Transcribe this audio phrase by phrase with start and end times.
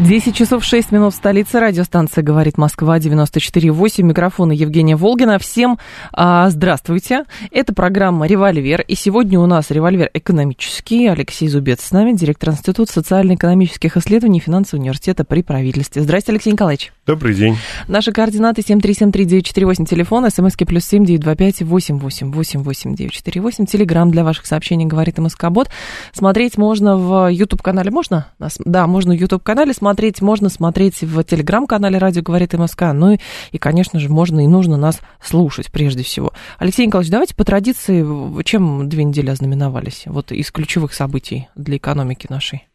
[0.00, 1.60] 10 часов 6 минут в столице.
[1.60, 4.02] Радиостанция «Говорит Москва» 94,8.
[4.02, 5.38] Микрофона Евгения Волгина.
[5.38, 5.78] Всем
[6.10, 7.24] а, здравствуйте.
[7.50, 8.80] Это программа «Револьвер».
[8.80, 11.06] И сегодня у нас револьвер экономический.
[11.06, 16.00] Алексей Зубец с нами, директор Института социально-экономических исследований финансового университета при правительстве.
[16.00, 16.94] Здравствуйте, Алексей Николаевич.
[17.06, 17.58] Добрый день.
[17.86, 23.12] Наши координаты 7373948, телефон, смски плюс семь девять два пять восемь восемь восемь восемь девять
[23.12, 23.66] четыре восемь.
[23.66, 25.68] Телеграмм для ваших сообщений говорит МСК-бот.
[26.14, 27.90] Смотреть можно в YouTube-канале.
[27.90, 28.28] Можно?
[28.64, 33.18] Да, можно в YouTube-канале смотреть смотреть, можно смотреть в телеграм-канале «Радио говорит МСК», ну и,
[33.50, 36.32] и, конечно же, можно и нужно нас слушать прежде всего.
[36.58, 38.04] Алексей Николаевич, давайте по традиции,
[38.44, 42.68] чем две недели ознаменовались, вот из ключевых событий для экономики нашей?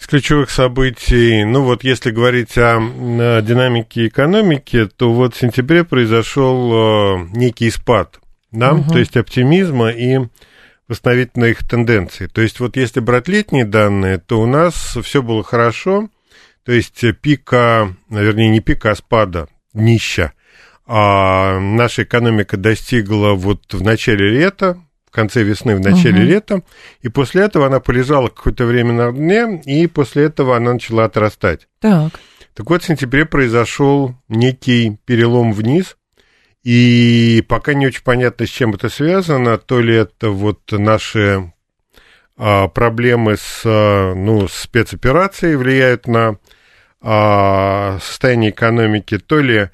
[0.00, 5.84] Из ключевых событий, ну вот если говорить о, о динамике экономики, то вот в сентябре
[5.84, 8.20] произошел э, некий спад,
[8.52, 8.90] да, угу.
[8.90, 10.20] то есть оптимизма и
[10.88, 12.28] восстановительных тенденций.
[12.28, 16.08] То есть вот если брать летние данные, то у нас все было хорошо,
[16.68, 20.34] то есть пика, вернее, не пика, а спада, днища,
[20.84, 26.28] а наша экономика достигла вот в начале лета, в конце весны, в начале угу.
[26.28, 26.62] лета,
[27.00, 31.68] и после этого она полежала какое-то время на дне, и после этого она начала отрастать.
[31.80, 32.20] Так.
[32.52, 35.96] Так вот, в сентябре произошел некий перелом вниз,
[36.64, 41.50] и пока не очень понятно, с чем это связано, то ли это вот наши
[42.36, 46.36] а, проблемы с а, ну, спецоперацией влияют на
[47.02, 49.70] состояние экономики, то ли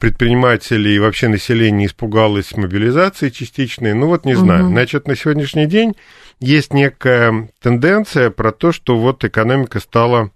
[0.00, 4.64] предприниматели и вообще население испугалось мобилизации частичной, ну вот не знаю.
[4.64, 4.70] Угу.
[4.70, 5.94] Значит, на сегодняшний день
[6.40, 10.30] есть некая тенденция про то, что вот экономика стала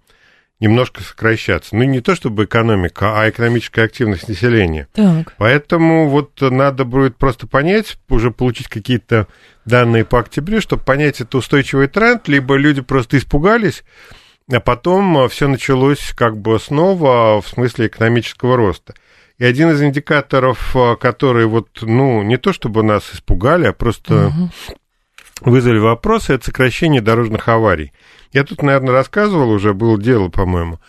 [0.61, 1.77] немножко сокращаться.
[1.77, 4.89] Ну, не то чтобы экономика, а экономическая активность населения.
[4.93, 5.35] Так.
[5.39, 9.29] Поэтому вот надо будет просто понять, уже получить какие-то
[9.65, 13.85] данные по октябрю, чтобы понять, это устойчивый тренд, либо люди просто испугались,
[14.51, 18.95] а потом э, все началось как бы снова в смысле экономического роста.
[19.39, 24.29] И один из индикаторов, э, которые вот, ну, не то чтобы нас испугали, а просто
[24.29, 24.51] угу.
[25.43, 27.93] вызвали вопросы, это сокращение дорожных аварий.
[28.33, 30.81] Я тут, наверное, рассказывал уже, было дело, по-моему,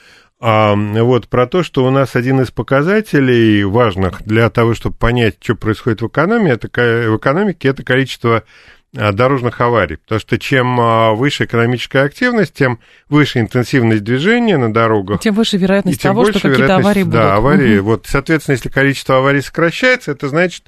[0.42, 5.36] а, вот про то, что у нас один из показателей важных для того, чтобы понять,
[5.42, 6.68] что происходит в экономике, это,
[7.12, 8.44] в экономике, это количество
[8.92, 15.20] дорожных аварий, потому что чем э, выше экономическая активность, тем выше интенсивность движения на дорогах.
[15.20, 17.14] Тем выше вероятность того, что какие-то аварии будут.
[17.14, 17.78] Да, аварии.
[17.78, 17.86] Угу.
[17.86, 20.64] Вот, соответственно, если количество аварий сокращается, это значит,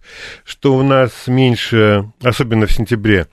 [0.46, 3.28] что у нас меньше, особенно в сентябре,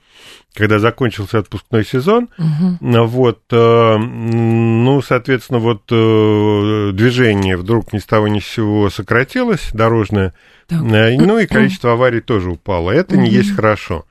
[0.55, 3.05] когда закончился отпускной сезон, угу.
[3.05, 10.33] вот, э, ну, соответственно, вот движение вдруг ни с того ни с сего сократилось, дорожное,
[10.67, 10.81] так.
[10.81, 12.89] ну и количество аварий тоже упало.
[12.89, 13.21] Это угу.
[13.21, 14.05] не есть хорошо.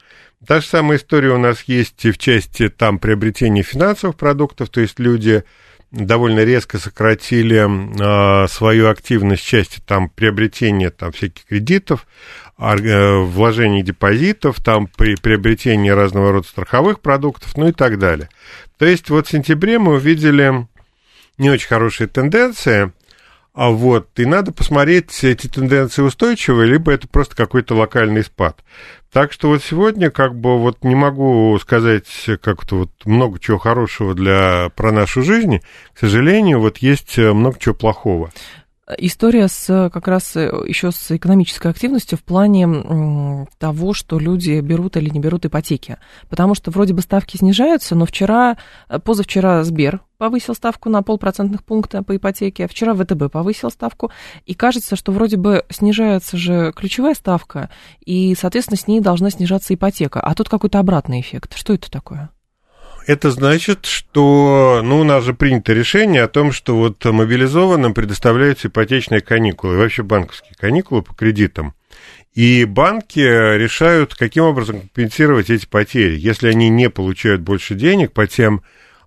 [0.47, 4.81] Та же самая история у нас есть и в части там приобретения финансовых продуктов, то
[4.81, 5.43] есть люди
[5.91, 7.65] довольно резко сократили
[8.45, 12.07] э, свою активность в части там приобретения там всяких кредитов,
[12.59, 18.29] э, вложений депозитов, там при приобретении разного рода страховых продуктов, ну и так далее.
[18.79, 20.67] То есть вот в сентябре мы увидели
[21.37, 22.93] не очень хорошие тенденции,
[23.59, 28.61] а вот, и надо посмотреть, эти тенденции устойчивы, либо это просто какой-то локальный спад.
[29.11, 32.07] Так что вот сегодня как бы вот не могу сказать
[32.41, 35.61] как-то вот много чего хорошего для, про нашу жизнь.
[35.93, 38.31] К сожалению, вот есть много чего плохого.
[38.97, 44.97] История с как раз э, еще с экономической активностью в плане того, что люди берут
[44.97, 45.99] или не берут ипотеки.
[46.31, 48.57] Потому что вроде бы ставки снижаются, но вчера,
[48.89, 54.11] э, позавчера Сбер повысил ставку на полпроцентных пункта по ипотеке, а вчера ВТБ повысил ставку,
[54.47, 57.69] и кажется, что вроде бы снижается же ключевая ставка,
[58.05, 61.55] и, соответственно, с ней должна снижаться ипотека, а тут какой-то обратный эффект.
[61.57, 62.31] Что это такое?
[63.09, 68.69] Это значит, что, ну, у нас же принято решение о том, что вот мобилизованным предоставляются
[68.69, 71.73] ипотечные каникулы, и вообще банковские каникулы по кредитам.
[72.35, 78.27] И банки решают, каким образом компенсировать эти потери, если они не получают больше денег по
[78.27, 78.61] тем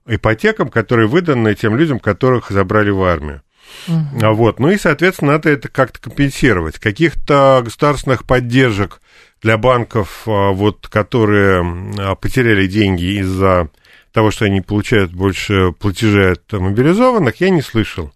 [0.07, 3.43] ипотекам, которые выданы тем людям, которых забрали в армию.
[3.87, 4.33] Uh-huh.
[4.33, 4.59] Вот.
[4.59, 6.79] Ну и, соответственно, надо это как-то компенсировать.
[6.79, 8.99] Каких-то государственных поддержек
[9.43, 11.63] для банков, а, вот, которые
[11.99, 13.69] а, потеряли деньги из-за
[14.11, 18.11] того, что они получают больше платежей от мобилизованных, я не слышал.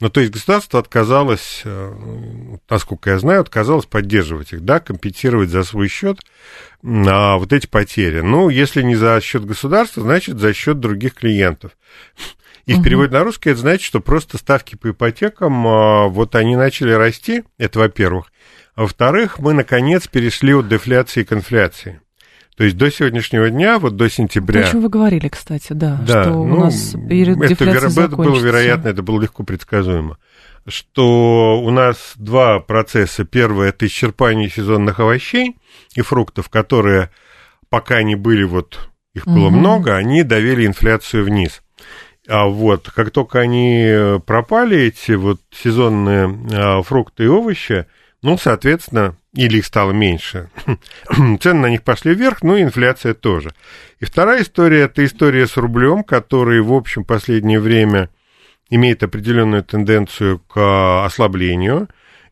[0.00, 1.94] Ну, то есть государство отказалось, э,
[2.70, 6.20] насколько я знаю, отказалось поддерживать их, да, компенсировать за свой счет
[6.82, 8.20] а, вот эти потери.
[8.20, 11.72] Ну, если не за счет государства, значит, за счет других клиентов.
[12.64, 16.56] И в переводе на русский это значит, что просто ставки по ипотекам, а, вот они
[16.56, 18.32] начали расти, это во-первых.
[18.74, 22.00] А во-вторых, мы, наконец, перешли от дефляции к инфляции.
[22.60, 24.66] То есть до сегодняшнего дня, вот до сентября...
[24.66, 28.16] о чем вы говорили, кстати, да, да что ну, у нас период это, дефляции это
[28.16, 30.18] было вероятно, это было легко предсказуемо,
[30.66, 33.24] что у нас два процесса.
[33.24, 35.56] Первый– это исчерпание сезонных овощей
[35.94, 37.08] и фруктов, которые
[37.70, 39.56] пока они были, вот их было угу.
[39.56, 41.62] много, они довели инфляцию вниз.
[42.28, 47.86] А вот как только они пропали, эти вот сезонные а, фрукты и овощи,
[48.20, 50.50] ну, соответственно, или их стало меньше.
[51.40, 53.52] Цены на них пошли вверх, ну и инфляция тоже.
[54.00, 58.10] И вторая история– это история с рублем, который, в общем, последнее время
[58.70, 61.88] имеет определенную тенденцию к ослаблению,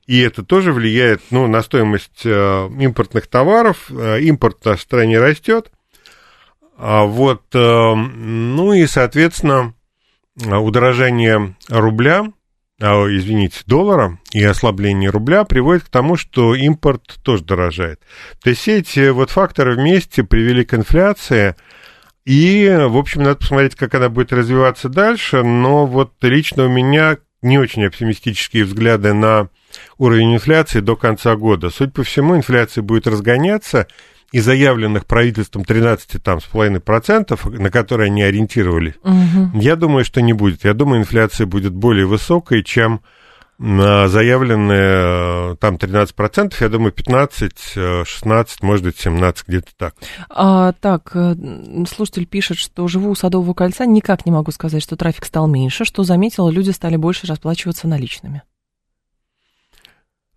[0.07, 3.91] и это тоже влияет ну, на стоимость э, импортных товаров.
[3.91, 5.71] Э, импорт в стране растет.
[6.79, 9.75] А вот, э, ну и, соответственно,
[10.37, 12.38] удорожание рубля а,
[12.81, 18.01] извините, доллара и ослабление рубля приводит к тому, что импорт тоже дорожает.
[18.43, 21.57] То есть эти вот факторы вместе привели к инфляции,
[22.25, 27.17] и, в общем, надо посмотреть, как она будет развиваться дальше, но вот лично у меня
[27.43, 29.49] не очень оптимистические взгляды на
[29.97, 31.71] уровень инфляции до конца года.
[31.71, 33.87] Судя по всему, инфляция будет разгоняться,
[34.33, 39.59] и заявленных правительством 13 там, с половиной процентов, на которые они ориентировались, угу.
[39.59, 40.65] я думаю, что не будет.
[40.65, 43.01] Я думаю, инфляция будет более высокой, чем
[43.59, 49.95] заявленные там 13%, я думаю, 15, 16, может быть, 17, где-то так.
[50.31, 51.35] А, так, э,
[51.89, 55.85] слушатель пишет, что живу у Садового кольца, никак не могу сказать, что трафик стал меньше,
[55.85, 58.43] что заметила, люди стали больше расплачиваться наличными.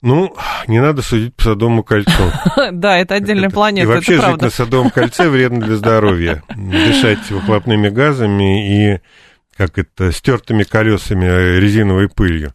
[0.02, 0.36] Ну,
[0.68, 2.32] не надо судить по Садовому кольцу.
[2.72, 6.44] Да, это отдельная планета, И вообще жить на Садовом кольце вредно для здоровья.
[6.56, 9.00] Дышать выхлопными газами и,
[9.56, 12.54] как это, стертыми колесами резиновой пылью.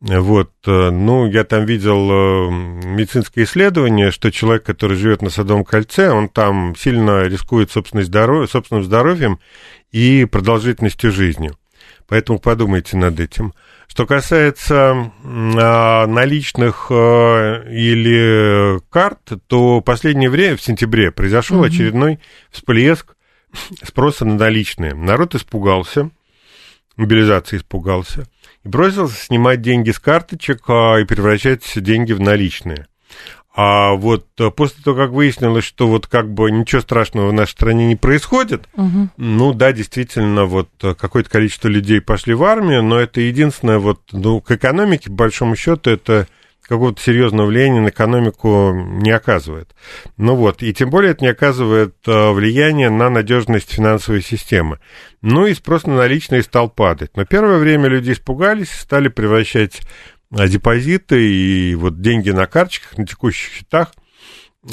[0.00, 5.64] Вот, э, ну, я там видел э, медицинское исследование, что человек, который живет на Садовом
[5.64, 9.38] кольце, он там сильно рискует собственным здоровьем, собственным здоровьем
[9.92, 11.52] и продолжительностью жизни.
[12.06, 13.54] Поэтому подумайте над этим.
[13.86, 21.66] Что касается а, наличных а, или карт, то в последнее время, в сентябре, произошел mm-hmm.
[21.66, 22.20] очередной
[22.50, 23.16] всплеск
[23.82, 24.94] спроса на наличные.
[24.94, 26.10] Народ испугался,
[26.96, 28.24] мобилизации испугался,
[28.64, 32.86] и бросился снимать деньги с карточек а, и превращать деньги в наличные.
[33.56, 37.52] А вот э, после того, как выяснилось, что вот как бы ничего страшного в нашей
[37.52, 39.08] стране не происходит, угу.
[39.16, 44.00] ну да, действительно, вот э, какое-то количество людей пошли в армию, но это единственное вот,
[44.10, 46.26] ну, к экономике, по большому счету, это
[46.66, 49.74] какого-то серьезного влияния на экономику не оказывает.
[50.16, 54.78] Ну вот, и тем более это не оказывает э, влияния на надежность финансовой системы.
[55.22, 57.12] Ну и спрос на наличные стал падать.
[57.16, 59.82] Но первое время люди испугались, стали превращать
[60.34, 63.92] депозиты и вот деньги на карточках, на текущих счетах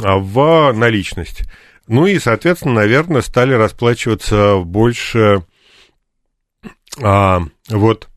[0.02, 1.44] а, в наличность.
[1.88, 5.46] Ну и, соответственно, наверное, стали расплачиваться больше
[7.02, 8.08] а, вот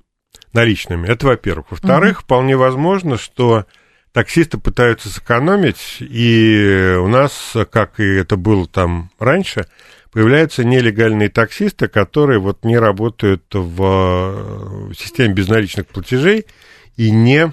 [0.52, 1.06] наличными.
[1.08, 1.70] Это во-первых.
[1.70, 2.24] Во-вторых, угу.
[2.24, 3.66] вполне возможно, что
[4.12, 9.66] таксисты пытаются сэкономить, и у нас, как и это было там раньше,
[10.12, 16.46] появляются нелегальные таксисты, которые вот не работают в системе безналичных платежей,
[16.96, 17.52] и не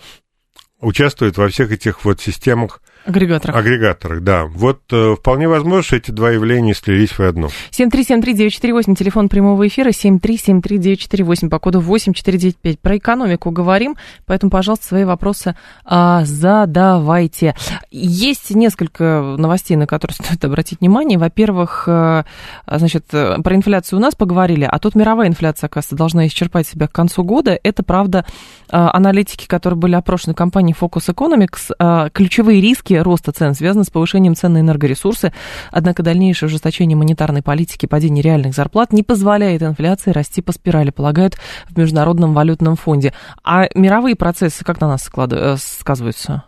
[0.79, 3.55] участвует во всех этих вот системах Агрегаторах.
[3.55, 4.45] Агрегаторах, да.
[4.45, 7.49] Вот э, вполне возможно, что эти два явления слились в одно.
[7.71, 12.79] 7373948, телефон прямого эфира, 7373948, по коду 8495.
[12.79, 17.55] Про экономику говорим, поэтому, пожалуйста, свои вопросы а, задавайте.
[17.89, 21.17] Есть несколько новостей, на которые стоит обратить внимание.
[21.17, 22.25] Во-первых, а,
[22.67, 26.91] значит, про инфляцию у нас поговорили, а тут мировая инфляция, оказывается, должна исчерпать себя к
[26.91, 27.59] концу года.
[27.63, 28.25] Это, правда,
[28.69, 33.83] а, аналитики, которые были опрошены компанией Focus Economics, а, ключевые риски риски роста цен связаны
[33.83, 35.33] с повышением цен на энергоресурсы,
[35.71, 41.35] однако дальнейшее ужесточение монетарной политики, падение реальных зарплат не позволяет инфляции расти по спирали, полагают
[41.69, 43.13] в Международном валютном фонде.
[43.43, 46.43] А мировые процессы как на нас э, сказываются?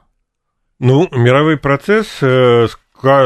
[0.80, 2.68] Ну, мировой процесс э,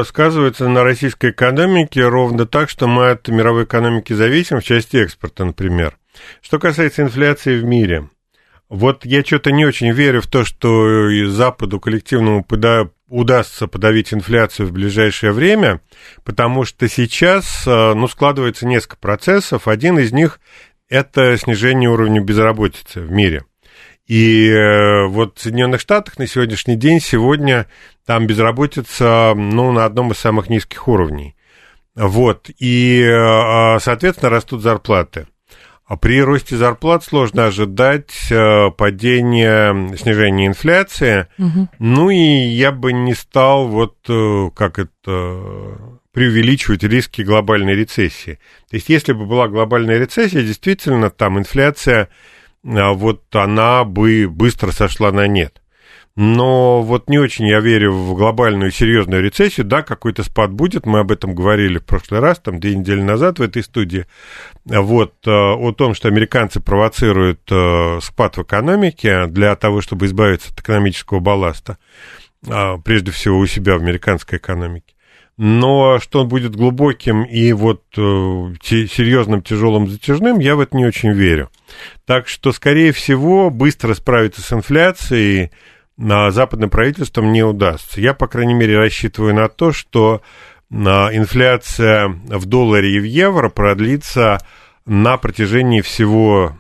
[0.06, 5.46] сказывается на российской экономике ровно так, что мы от мировой экономики зависим в части экспорта,
[5.46, 5.98] например.
[6.42, 8.10] Что касается инфляции в мире,
[8.70, 12.44] вот я что-то не очень верю в то, что Западу коллективному
[13.08, 15.82] удастся подавить инфляцию в ближайшее время,
[16.24, 19.68] потому что сейчас, э, ну, складывается несколько процессов.
[19.68, 20.40] Один из них–
[20.90, 23.46] это снижение уровня безработицы в мире.
[24.08, 27.68] И э, вот в Соединенных Штатах на сегодняшний день, сегодня
[28.06, 31.36] там безработица, ну, на одном из самых низких уровней.
[31.96, 35.28] Вот, и, э, соответственно, растут зарплаты.
[35.88, 41.28] А при росте зарплат сложно ожидать э, падения, снижения инфляции.
[41.40, 41.70] Угу.
[41.80, 43.96] Ну и я бы не стал вот
[44.54, 45.78] как это
[46.18, 48.40] преувеличивать риски глобальной рецессии.
[48.72, 52.10] То есть, если бы была глобальная рецессия, действительно, там инфляция,
[52.66, 55.62] а, вот она бы быстро сошла на нет.
[56.18, 59.68] Но вот не очень я верю в глобальную серьезную рецессию.
[59.68, 63.38] Да, какой-то спад будет, мы об этом говорили в прошлый раз, там две недели назад
[63.38, 64.08] в этой студии.
[64.66, 70.52] Вот, э, о том, что американцы провоцируют э, спад в экономике для того, чтобы избавиться
[70.52, 71.78] от экономического балласта,
[72.50, 74.96] а, прежде всего у себя в американской экономике
[75.40, 78.00] но что он будет глубоким и вот э,
[78.64, 81.52] серьезным, тяжелым, затяжным, я в это не очень верю.
[82.06, 85.52] Так что, скорее всего, быстро справиться с инфляцией
[85.98, 88.00] на западным правительством не удастся.
[88.00, 90.22] Я, по крайней мере, рассчитываю на то, что
[90.70, 94.38] на инфляция в долларе и в евро продлится
[94.86, 96.56] на протяжении всего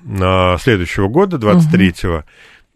[0.60, 2.24] следующего года, 23-го, угу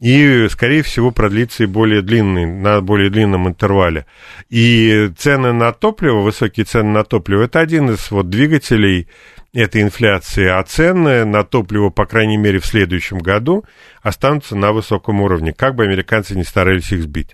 [0.02, 4.08] и, скорее всего, продлится и более длинный, на более длинном интервале.
[4.50, 9.08] И цены на топливо, высокие цены на топливо, это один из вот двигателей
[9.54, 13.66] этой инфляции, а цены на топливо, по крайней мере, в следующем году
[14.02, 17.32] останутся на высоком уровне, как бы американцы не старались их сбить.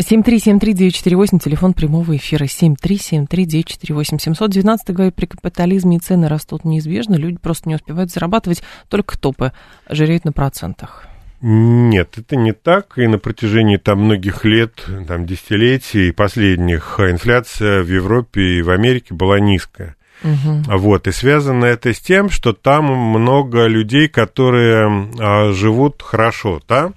[0.00, 4.18] 7373948, телефон прямого эфира, 7373948.
[4.18, 9.52] 712 говорит, при капитализме цены растут неизбежно, люди просто не успевают зарабатывать, только топы
[9.88, 11.06] жиреют на процентах.
[11.46, 12.96] Нет, это не так.
[12.96, 19.12] И на протяжении там многих лет, там десятилетий последних, инфляция в Европе и в Америке
[19.12, 19.94] была низкая.
[20.24, 20.78] Угу.
[20.78, 26.92] Вот, и связано это с тем, что там много людей, которые а, живут хорошо, да?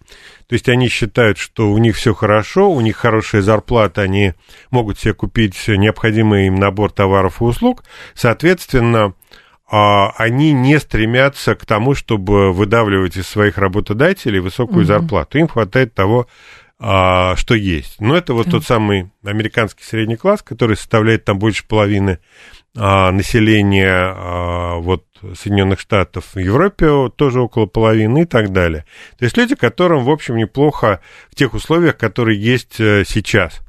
[0.48, 4.34] То есть они считают, что у них все хорошо, у них хорошая зарплата, они
[4.72, 7.84] могут себе купить необходимый им набор товаров и услуг.
[8.14, 9.14] Соответственно,
[9.70, 14.86] а они не стремятся к тому, чтобы выдавливать из своих работодателей высокую угу.
[14.86, 15.38] зарплату.
[15.38, 16.28] Им хватает того,
[16.80, 18.00] а, что есть.
[18.00, 18.52] Но это вот да.
[18.54, 22.20] тот самый американский средний класс, который составляет там больше половины
[22.76, 25.06] а, населения вот
[25.36, 28.86] Соединенных Штатов, в Европе тоже около половины и так далее.
[29.18, 33.62] То есть люди, которым, в общем, неплохо в тех условиях, которые есть э, сейчас.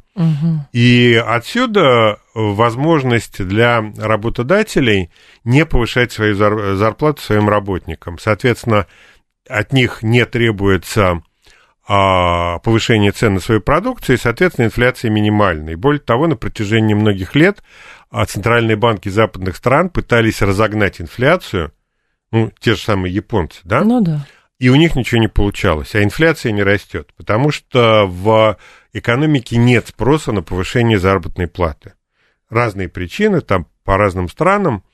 [0.72, 5.10] И отсюда возможность для работодателей
[5.44, 8.18] не повышать свою зарплату своим работникам.
[8.18, 8.86] Соответственно,
[9.48, 11.22] от них не требуется а,
[11.88, 15.72] повышение цен на свою продукцию, и, соответственно, инфляция минимальная.
[15.72, 17.62] И более того, на протяжении многих лет
[18.10, 21.72] а, центральные банки западных стран пытались разогнать инфляцию,
[22.30, 23.84] ну, те же самые японцы, да?
[23.84, 24.26] Ну да.
[24.58, 28.58] И у них ничего не получалось, а инфляция не растет, потому что в
[28.92, 31.94] экономике нет спроса на повышение заработной платы.
[32.50, 34.84] Разные причины, там по разным странам.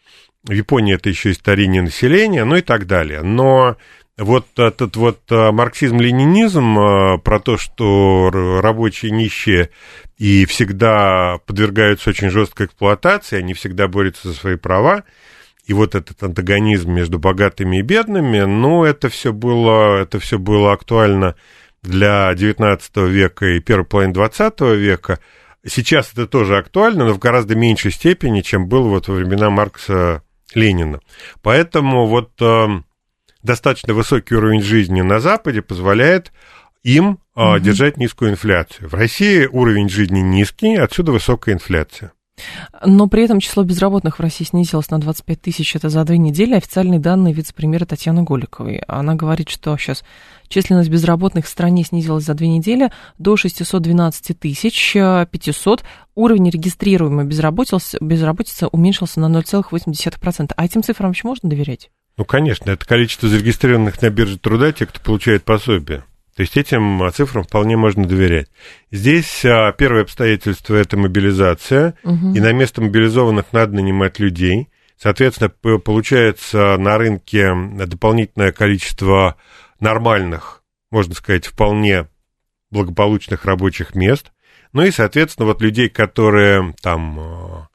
[0.42, 3.22] В Японии это еще и старение населения, ну и так далее.
[3.22, 3.76] Но
[4.16, 8.30] вот этот вот э, марксизм-ленинизм э, про то, что
[8.62, 9.71] рабочие нищие
[10.18, 15.04] и всегда подвергаются очень жесткой эксплуатации, они всегда борются за свои права,
[15.66, 20.73] и вот этот антагонизм между богатыми и бедными, ну, это все было, это все было
[20.73, 21.35] актуально
[21.83, 25.18] для XIX века и первой половины XX века.
[25.66, 30.23] Сейчас это тоже актуально, но в гораздо меньшей степени, чем было вот во времена Маркса
[30.54, 31.00] Ленина.
[31.42, 32.66] Поэтому вот э,
[33.44, 36.32] достаточно высокий уровень жизни на Западе позволяет
[36.82, 37.58] им угу.
[37.60, 38.88] держать низкую инфляцию.
[38.88, 42.12] В России уровень жизни низкий, отсюда высокая инфляция.
[42.84, 45.76] Но при этом число безработных в России снизилось на 25 тысяч.
[45.76, 46.54] Это за две недели.
[46.54, 48.78] Официальные данные вице-премьера Татьяны Голиковой.
[48.88, 50.02] Она говорит, что сейчас
[50.48, 55.84] численность безработных в стране снизилась за две недели до 612 тысяч 500.
[56.16, 60.52] Уровень регистрируемой безработицы, безработицы уменьшился на 0,8%.
[60.56, 61.90] А этим цифрам вообще можно доверять?
[62.16, 62.71] Ну, конечно.
[62.71, 66.04] Это количество зарегистрированных на бирже труда, тех, кто получает пособие.
[66.37, 68.49] То есть этим а, цифрам вполне можно доверять.
[68.90, 72.35] Здесь а, первое обстоятельство– это мобилизация, угу.
[72.35, 74.68] и на место мобилизованных надо нанимать людей.
[74.97, 77.52] Соответственно, получается на рынке
[77.87, 79.37] дополнительное количество
[79.80, 82.09] нормальных, можно сказать, вполне
[82.71, 84.33] благополучных рабочих мест.
[84.73, 87.68] Ну и, соответственно, вот людей, которые там а,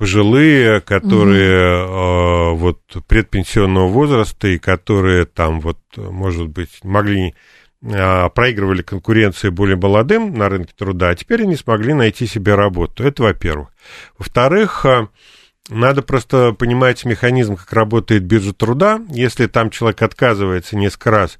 [0.00, 2.56] пожилые, которые угу.
[2.56, 7.34] вот предпенсионного возраста и которые там вот, может быть, могли
[7.84, 13.04] а, проигрывали конкуренции более молодым на рынке труда, а теперь они смогли найти себе работу.
[13.04, 13.68] Это во-первых.
[14.16, 15.08] Во-вторых, а,
[15.68, 19.02] надо просто понимать механизм, как работает биржа труда.
[19.10, 21.38] Если там человек отказывается несколько раз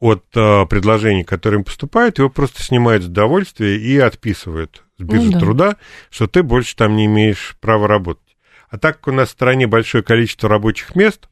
[0.00, 5.26] от э, предложений, которые им поступают, его просто снимают с удовольствия и отписывают с биржи
[5.26, 5.38] ну, да.
[5.38, 5.76] труда,
[6.10, 8.36] что ты больше там не имеешь права работать.
[8.68, 11.28] А так как у нас в стране большое количество рабочих мест,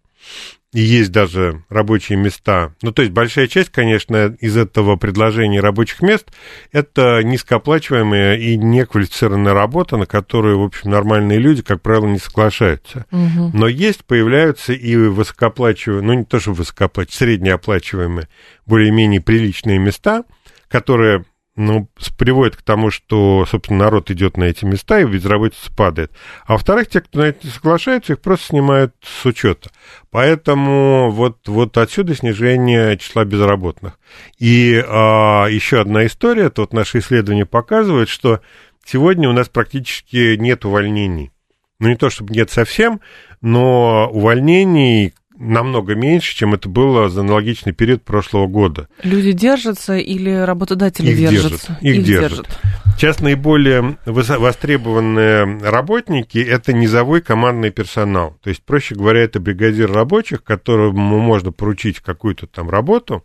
[0.74, 2.74] и есть даже рабочие места.
[2.82, 6.26] Ну, то есть большая часть, конечно, из этого предложения рабочих мест–
[6.72, 13.06] это низкооплачиваемая и неквалифицированная работа, на которую, в общем, нормальные люди, как правило, не соглашаются.
[13.10, 13.52] Угу.
[13.54, 18.28] Но есть, появляются и высокооплачиваемые, ну, не то, что высокооплачиваемые, среднеоплачиваемые,
[18.66, 20.24] более-менее приличные места,
[20.68, 21.24] которые
[21.58, 26.12] ну, приводит к тому, что, собственно, народ идет на эти места и безработица падает.
[26.46, 29.70] А во-вторых, те, кто на это не соглашаются, их просто снимают с учета.
[30.10, 33.98] Поэтому вот, вот отсюда снижение числа безработных.
[34.38, 38.40] И а, еще одна история, это вот наши исследования показывают, что
[38.84, 41.32] сегодня у нас практически нет увольнений.
[41.80, 43.00] Ну, не то, чтобы нет совсем,
[43.40, 48.88] но увольнений намного меньше, чем это было за аналогичный период прошлого года.
[49.02, 51.78] Люди держатся или работодатели их держатся?
[51.80, 52.30] Держат, их, их держат.
[52.30, 52.58] держат.
[52.96, 58.36] Сейчас наиболее востребованные работники– это низовой командный персонал.
[58.42, 63.24] То есть, проще говоря, это бригадир рабочих, которому можно поручить какую-то там работу,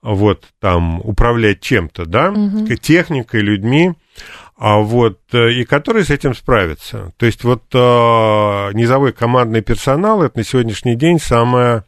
[0.00, 2.66] вот, там, управлять чем-то, да, угу.
[2.76, 3.92] техникой, людьми,
[4.58, 7.12] а вот, э, и которые с этим справятся.
[7.18, 11.84] То есть вот а, низовой командный персонал это на сегодняшний день самая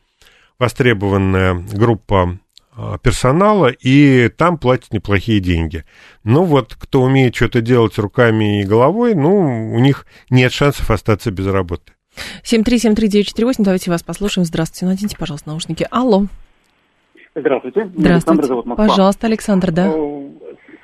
[0.59, 2.39] востребованная группа
[2.77, 5.85] а, персонала, и там платят неплохие деньги.
[6.25, 11.31] Ну вот, кто умеет что-то делать руками и головой, ну, у них нет шансов остаться
[11.31, 11.93] без работы.
[12.45, 14.45] 7373948, давайте вас послушаем.
[14.45, 15.87] Здравствуйте, наденьте, пожалуйста, наушники.
[15.91, 16.27] Алло.
[17.35, 17.87] Здравствуйте.
[17.87, 18.13] Здравствуйте.
[18.13, 18.89] Александр зовут Москва.
[18.89, 19.93] Пожалуйста, Александр, да.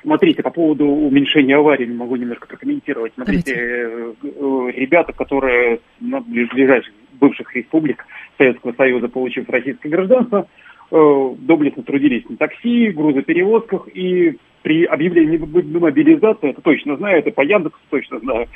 [0.05, 3.13] Смотрите, по поводу уменьшения аварий могу немножко прокомментировать.
[3.15, 8.05] Смотрите, э, э, ребята, которые на ближайших бывших республик
[8.37, 10.47] Советского Союза, получив российское гражданство,
[10.91, 17.41] э, доблестно трудились на такси, грузоперевозках, и при объявлении мобилизации, это точно знаю, это по
[17.41, 18.47] Яндексу точно знаю,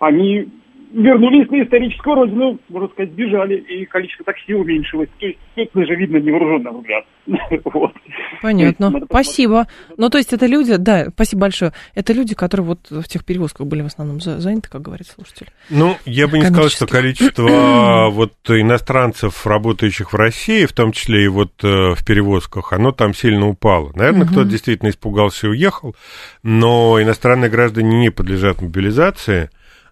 [0.00, 0.48] они
[0.92, 5.08] вернулись на историческую родину, можно сказать, сбежали, и количество такси уменьшилось.
[5.18, 7.04] То есть это же видно невооруженным взгляд.
[7.64, 7.92] вот.
[8.42, 8.92] Понятно.
[9.06, 9.66] Спасибо.
[9.96, 11.72] Ну, то есть это люди, да, спасибо большое.
[11.94, 15.48] Это люди, которые вот в тех перевозках были в основном заняты, как говорит слушатель.
[15.70, 21.24] Ну, я бы не сказал, что количество вот иностранцев, работающих в России, в том числе
[21.24, 23.92] и вот э, в перевозках, оно там сильно упало.
[23.94, 24.32] Наверное, угу.
[24.32, 25.96] кто-то действительно испугался и уехал,
[26.42, 29.50] но иностранные граждане не подлежат мобилизации.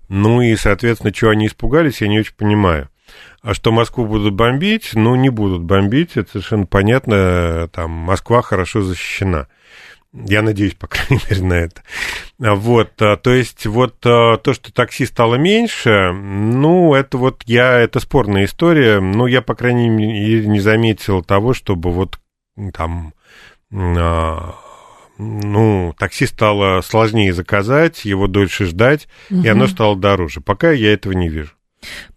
[0.09, 2.89] Ну и, соответственно, чего они испугались, я не очень понимаю.
[3.43, 4.91] А что Москву будут бомбить?
[4.95, 7.69] Ну, не будут бомбить, это совершенно понятно.
[7.73, 9.49] Там Москва хорошо защищена.
[10.15, 11.83] Я надеюсь, по крайней мере, на это.
[12.39, 17.79] Вот, а, то есть, вот а, то, что такси стало меньше, ну, это вот я,
[17.79, 19.01] это спорная история.
[19.01, 22.19] Ну, я, по крайней мере, не заметил того, чтобы вот
[22.73, 23.13] там
[23.73, 24.55] а,
[25.19, 29.43] ну, такси стало сложнее заказать, его дольше ждать, угу.
[29.43, 30.41] и оно стало дороже.
[30.41, 31.53] Пока я этого не вижу.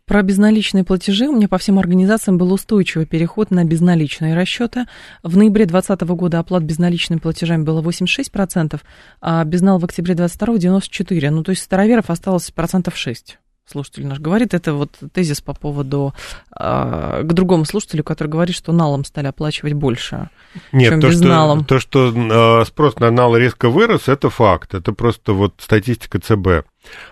[0.05, 4.85] Про безналичные платежи у меня по всем организациям был устойчивый переход на безналичные расчеты.
[5.21, 8.79] В ноябре 2020 года оплат безналичными платежами было 86%,
[9.19, 11.29] а безнал в октябре 2022 94%.
[11.29, 13.37] Ну, то есть староверов осталось процентов 6
[13.69, 16.13] слушатель наш говорит, это вот тезис по поводу
[16.57, 20.29] э, к другому слушателю, который говорит, что налом стали оплачивать больше,
[20.71, 21.59] Нет, чем то, безналом.
[21.59, 26.19] Что, то, что э, спрос на нал резко вырос, это факт, это просто вот статистика
[26.19, 26.67] ЦБ.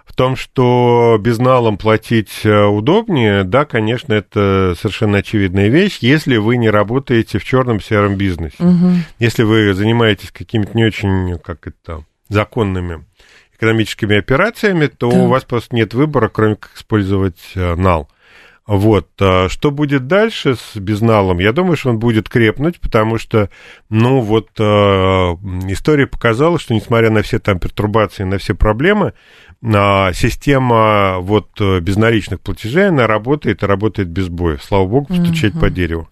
[0.05, 6.57] В том, что безналом платить э, удобнее, да, конечно, это совершенно очевидная вещь, если вы
[6.57, 8.63] не работаете в черном сером бизнесе.
[8.63, 8.91] Угу.
[9.19, 13.05] Если вы занимаетесь какими-то не очень, как это, законными
[13.55, 15.17] экономическими операциями, то да.
[15.17, 18.09] у вас просто нет выбора, кроме как использовать э, нал.
[18.67, 19.09] Вот.
[19.21, 21.37] А что будет дальше с безналом?
[21.39, 23.49] Я думаю, что он будет крепнуть, потому что,
[23.89, 29.13] ну, вот э, история показала, что несмотря на все там пертурбации, на все проблемы,
[29.61, 34.57] э, система вот безналичных платежей, она работает и работает без боя.
[34.61, 35.61] Слава богу, стучать угу.
[35.61, 36.09] по дереву.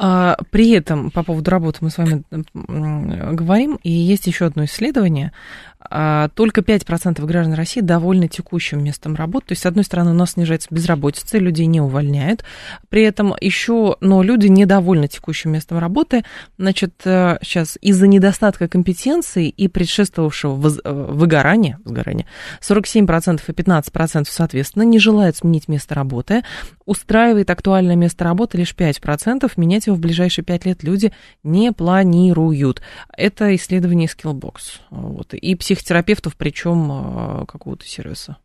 [0.00, 5.32] А, при этом по поводу работы мы с вами говорим, и есть еще одно исследование,
[5.80, 9.48] только 5% граждан России довольны текущим местом работы.
[9.48, 12.44] То есть, с одной стороны, у нас снижается безработица, людей не увольняют.
[12.88, 16.24] При этом еще, но люди недовольны текущим местом работы.
[16.58, 22.26] Значит, сейчас э, из-за недостатка компетенции и предшествовавшего э, выгорания, выгорания
[22.60, 26.42] 47% и 15% соответственно не желают сменить место работы.
[26.84, 29.50] Устраивает актуальное место работы лишь 5%.
[29.56, 31.12] Менять его в ближайшие 5 лет люди
[31.42, 32.82] не планируют.
[33.16, 34.80] Это исследование Skillbox.
[34.90, 35.34] Вот.
[35.34, 38.38] И психотерапевтов, причем э, какого-то сервиса.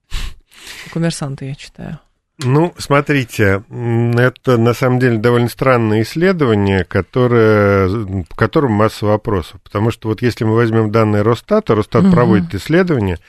[0.93, 1.99] Коммерсанты, я читаю.
[2.43, 9.61] Ну, смотрите, это на самом деле довольно странное исследование, которое, по которому масса вопросов.
[9.61, 12.11] Потому что вот если мы возьмем данные Росстата, Росстат угу.
[12.11, 13.19] проводит исследования,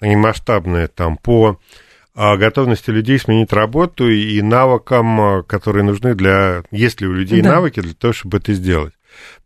[0.00, 1.60] они масштабные, там, по
[2.14, 6.62] а, готовности людей сменить работу и навыкам, а, которые нужны для...
[6.70, 7.50] Есть ли у людей да.
[7.50, 8.94] навыки для того, чтобы это сделать?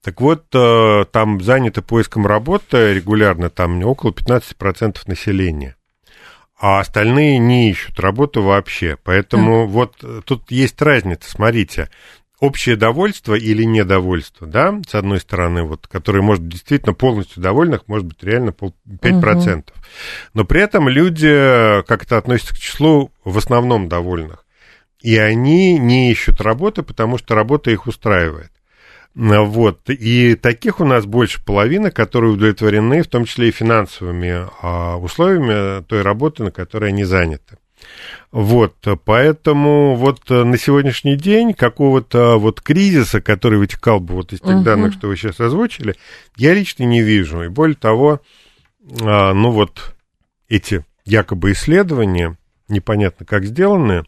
[0.02, 5.76] Так вот, э, там занято поиском работы регулярно, там около 15% населения
[6.58, 8.96] а остальные не ищут работу вообще.
[9.02, 9.66] Поэтому mm.
[9.66, 11.90] вот э, тут есть разница, смотрите.
[12.38, 17.88] Общее довольство или недовольство, да, с одной стороны, вот, которое может быть действительно полностью довольных,
[17.88, 19.56] может быть реально 5%.
[19.56, 19.64] Угу.
[20.34, 24.44] Но при этом люди как-то относятся к числу в основном довольных.
[25.00, 28.52] И они не ищут работы, потому что работа их устраивает.
[29.16, 29.88] Вот.
[29.88, 35.82] И таких у нас больше половины, которые удовлетворены, в том числе и финансовыми а, условиями
[35.84, 37.56] той работы, на которой они заняты.
[38.30, 38.74] Вот,
[39.04, 44.62] поэтому вот на сегодняшний день какого-то вот кризиса, который вытекал бы вот из тех uh-huh.
[44.62, 45.94] данных, что вы сейчас озвучили,
[46.36, 47.42] я лично не вижу.
[47.42, 48.20] И более того,
[49.00, 49.94] а, ну вот
[50.48, 52.36] эти якобы исследования,
[52.68, 54.04] непонятно как сделанные,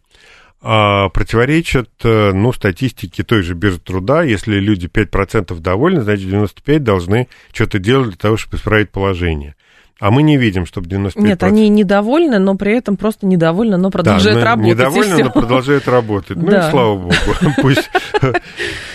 [0.60, 4.22] противоречат, э, ну, статистике той же биржи труда.
[4.22, 9.54] Если люди 5% довольны, значит, 95% должны что-то делать для того, чтобы исправить положение.
[10.00, 11.12] А мы не видим, чтобы 95%...
[11.16, 14.76] Нет, они недовольны, но при этом просто недовольны, но продолжают да, работать.
[14.76, 16.36] Недовольны, но продолжают работать.
[16.36, 17.14] Ну и слава богу.
[17.62, 17.90] Пусть...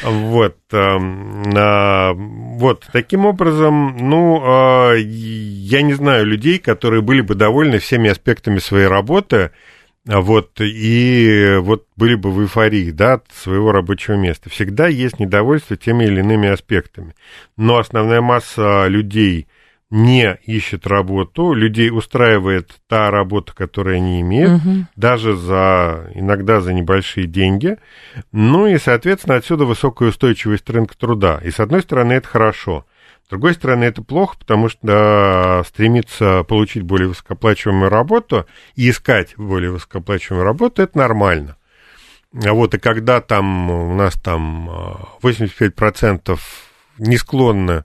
[0.04, 0.58] Вот.
[0.72, 2.86] Эм, вот.
[2.92, 8.88] Таким образом, ну, а, я не знаю людей, которые были бы довольны всеми аспектами своей
[8.88, 9.52] работы, а
[10.06, 14.50] вот, и вот были бы в эйфории, да, от своего рабочего места.
[14.50, 17.16] Всегда есть недовольство теми или иными аспектами.
[17.56, 19.48] Но основная масса людей
[19.90, 24.88] не ищет работу, людей устраивает та работа, которую они имеют, угу.
[24.96, 27.78] даже за, иногда за небольшие деньги.
[28.32, 31.40] Ну и, соответственно, отсюда высокая устойчивость рынка труда.
[31.44, 32.86] И, с одной стороны, это хорошо–
[33.26, 39.72] с другой стороны, это плохо, потому что стремиться получить более высокоплачиваемую работу и искать более
[39.72, 41.58] высокоплачиваемую работу, это нормально.
[42.44, 44.70] А вот, и когда там у нас там
[45.22, 46.40] 85%
[46.98, 47.84] не склонны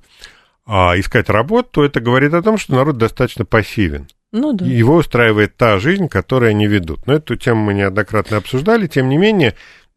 [0.67, 4.09] а, искать работу, то это говорит о том, что народ достаточно пассивен.
[4.33, 4.65] Ну, да.
[4.67, 7.07] Его устраивает та жизнь, которую они ведут.
[7.07, 8.87] Но эту тему мы неоднократно обсуждали.
[8.87, 9.55] Тем не менее,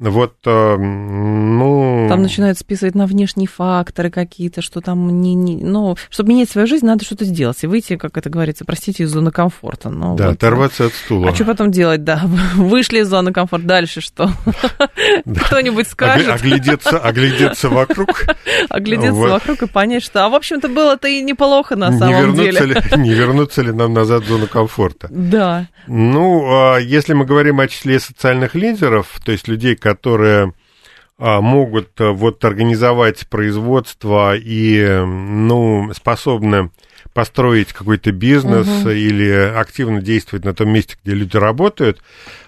[0.09, 2.07] вот, э, ну...
[2.09, 5.35] Там начинают списывать на внешние факторы какие-то, что там не...
[5.35, 7.63] не ну, чтобы менять свою жизнь, надо что-то сделать.
[7.63, 9.91] И выйти, как это говорится, простите, из зоны комфорта.
[9.91, 11.29] Но да, вот, оторваться от стула.
[11.29, 12.23] А что потом делать, да?
[12.55, 14.31] Вышли из зоны комфорта, дальше что?
[15.45, 16.29] Кто-нибудь скажет?
[16.29, 18.25] Оглядеться, оглядеться вокруг.
[18.69, 22.81] Оглядеться вокруг и понять, что, а в общем-то, было-то и неплохо на самом деле.
[22.95, 25.09] Не вернуться ли нам назад в зону комфорта?
[25.11, 25.67] Да.
[25.85, 30.53] Ну, а если мы говорим о числе социальных лидеров, то есть людей, которые которые
[31.17, 36.71] а, могут э, вот организовать производство и, ну, способны
[37.13, 38.89] построить какой-то бизнес угу.
[38.89, 42.01] или активно действовать на том месте, где люди работают,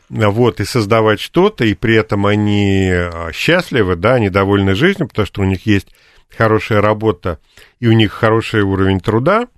[0.10, 5.26] вот, и создавать что-то, и при этом они а, счастливы, да, они довольны жизнью, потому
[5.26, 5.88] что у них есть
[6.36, 7.40] хорошая работа,
[7.80, 9.48] и у них хороший уровень труда–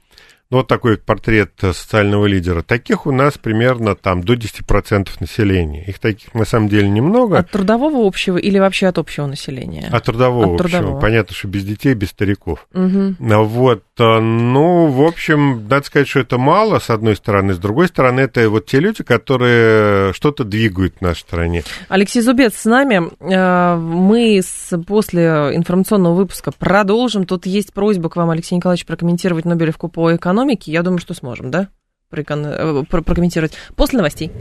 [0.52, 2.62] ну, вот такой портрет социального лидера.
[2.62, 5.84] Таких у нас примерно там до 10% населения.
[5.86, 7.40] Их таких на самого деле немного.
[7.40, 9.90] От трудового общего или вообще от общего населения?
[9.92, 10.70] От трудового от общего.
[10.70, 11.02] Трудового.
[11.02, 12.68] Понятно, что без детей, без стариков.
[12.76, 13.16] Угу.
[13.20, 13.84] Вот.
[13.98, 17.56] Э, ну, в общем, надо сказать, что это мало, с одной стороны.
[17.56, 21.64] С другой стороны, это вот те люди, которые что-то двигают в нашей стране.
[21.90, 23.10] Алексей Зубец с нами.
[23.20, 24.42] Э, мы
[24.86, 25.24] после
[25.56, 27.26] информационного выпуска продолжим.
[27.26, 31.14] Тут есть просьба к вам, Алексей Николаевич, прокомментировать Нобелевку по экономике экономики, я думаю, что
[31.14, 31.70] сможем, да,
[32.12, 34.32] э, прокомментировать после новостей.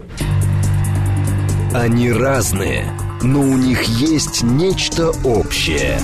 [1.73, 2.87] Они разные,
[3.23, 5.99] но у них есть нечто общее.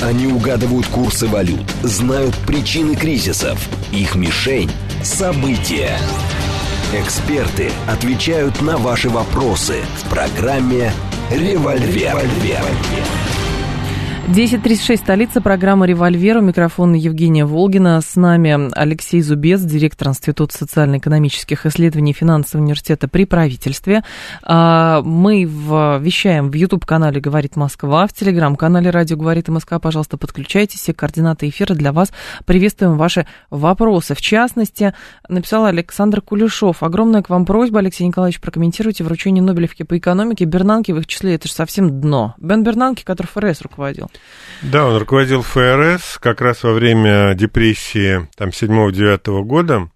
[0.00, 3.58] Они угадывают курсы валют, знают причины кризисов.
[3.92, 4.70] Их мишень–
[5.04, 5.96] события.
[6.92, 10.92] Эксперты отвечают на ваши вопросы в программе
[11.30, 11.94] «Револьвер».
[11.94, 13.21] «Револьвер».
[14.28, 16.38] 10.36, столица, программы «Револьвер».
[16.38, 18.00] У микрофона Евгения Волгина.
[18.00, 24.04] С нами Алексей Зубец, директор Института социально-экономических исследований финансового университета при правительстве.
[24.42, 29.80] А, мы вещаем в YouTube-канале «Говорит Москва», в Телеграм-канале «Радио говорит Москва».
[29.80, 30.80] Пожалуйста, подключайтесь.
[30.80, 32.10] Все координаты эфира для вас.
[32.46, 34.14] Приветствуем ваши вопросы.
[34.14, 34.94] В частности,
[35.28, 36.82] написал Александр Кулешов.
[36.84, 40.44] Огромная к вам просьба, Алексей Николаевич, прокомментируйте вручение Нобелевки по экономике.
[40.44, 42.34] Бернанки в их числе, это же совсем дно.
[42.38, 44.11] Бен Бернанки, который ФРС руководил.
[44.62, 49.88] Да, он руководил ФРС как раз во время депрессии там 7-9 года.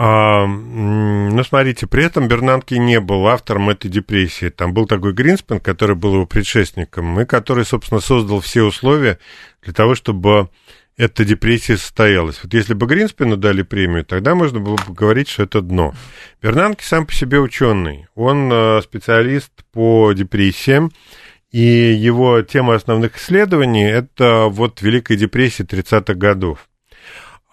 [0.00, 4.48] А, ну, смотрите, при этом Бернанке не был автором этой депрессии.
[4.48, 9.18] Там был такой Гринспен, который был его предшественником, и который, собственно, создал все условия
[9.62, 10.50] для того, чтобы
[10.96, 12.40] эта депрессия состоялась.
[12.42, 15.94] Вот если бы Гринспену дали премию, тогда можно было бы говорить, что это дно.
[16.42, 18.06] Бернанке сам по себе ученый.
[18.14, 20.92] Он э, специалист по депрессиям,
[21.50, 26.68] и его тема основных исследований– это вот Великая депрессия 30-х годов.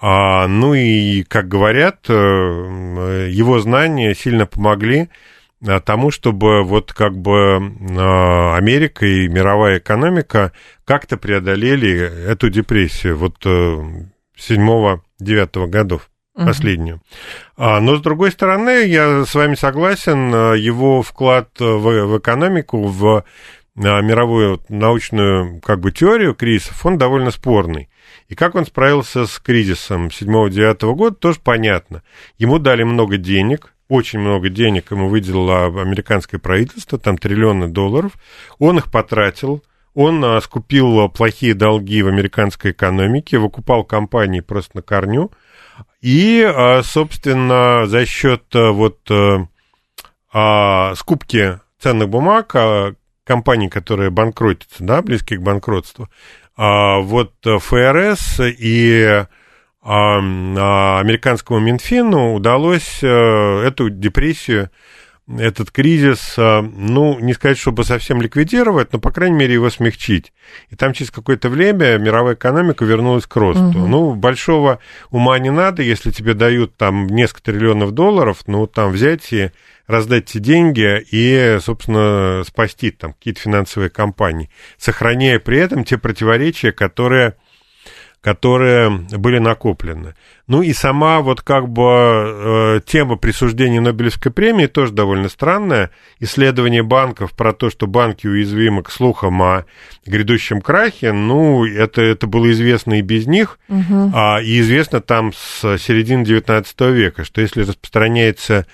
[0.02, 5.10] А, ну и, как говорят, э, его знания сильно помогли
[5.66, 7.58] а, тому, чтобы вот как бы
[7.98, 10.52] а, Америка и мировая экономика
[10.84, 14.10] как-то преодолели эту депрессию вот 7-9
[15.20, 17.02] э, годов последнюю.
[17.58, 17.80] Uh-huh.
[17.80, 23.24] Но, с другой стороны, я с вами согласен, э, его вклад в, в экономику, в
[23.76, 27.90] мировую научную как бы теорию кризисов, он довольно спорный.
[28.28, 32.02] И как он справился с кризисом 7-9 года, тоже понятно.
[32.38, 38.14] Ему дали много денег, очень много денег ему выделило американское правительство, там триллионы долларов.
[38.58, 44.82] Он их потратил, он а, скупил плохие долги в американской экономике, выкупал компании просто на
[44.82, 45.32] корню.
[46.02, 49.00] И, а, собственно, за счет а, вот
[50.34, 52.56] а, скупки ценных бумаг
[53.26, 56.08] компаний, которые банкротятся, да, близкие к банкротству,
[56.56, 59.26] а, вот ФРС и
[59.82, 64.72] а, американскому Минфину удалось э, эту депрессию,
[65.28, 70.34] этот кризис, э, ну, не сказать, чтобы совсем ликвидировать, но, по крайней мере, его смягчить.
[70.70, 73.80] И там через какое-то время мировая экономика вернулась к росту.
[73.80, 73.88] Угу.
[73.88, 79.34] Ну, большого ума не надо, если тебе дают там несколько триллионов долларов, ну, там взять
[79.34, 79.52] и
[79.88, 86.72] раздать эти деньги и, собственно, спасти там какие-то финансовые компании, сохраняя при этом те противоречия,
[86.72, 87.36] которые
[88.26, 90.16] которые были накоплены.
[90.48, 95.92] Ну и сама вот как бы э, тема присуждения Нобелевской премии тоже довольно странная.
[96.20, 99.66] Исследование банков про то, что банки уязвимы к слухам о
[100.08, 104.12] грядущем крахе, ну, это, это было известно и без них, угу.
[104.16, 108.66] а, и известно там с середины XIX века, что если распространяется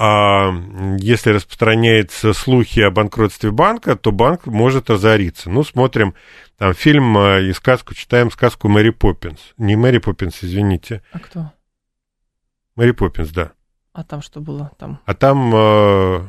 [0.00, 5.50] если распространяются слухи о банкротстве банка, то банк может разориться.
[5.50, 6.14] Ну, смотрим
[6.56, 9.54] там фильм а, и сказку, читаем сказку Мэри Поппинс.
[9.56, 11.02] Не Мэри Поппинс, извините.
[11.12, 11.52] А кто?
[12.76, 13.52] Мэри Поппинс, да.
[13.92, 14.70] А там что было?
[14.78, 15.00] Там?
[15.04, 16.28] А там, э,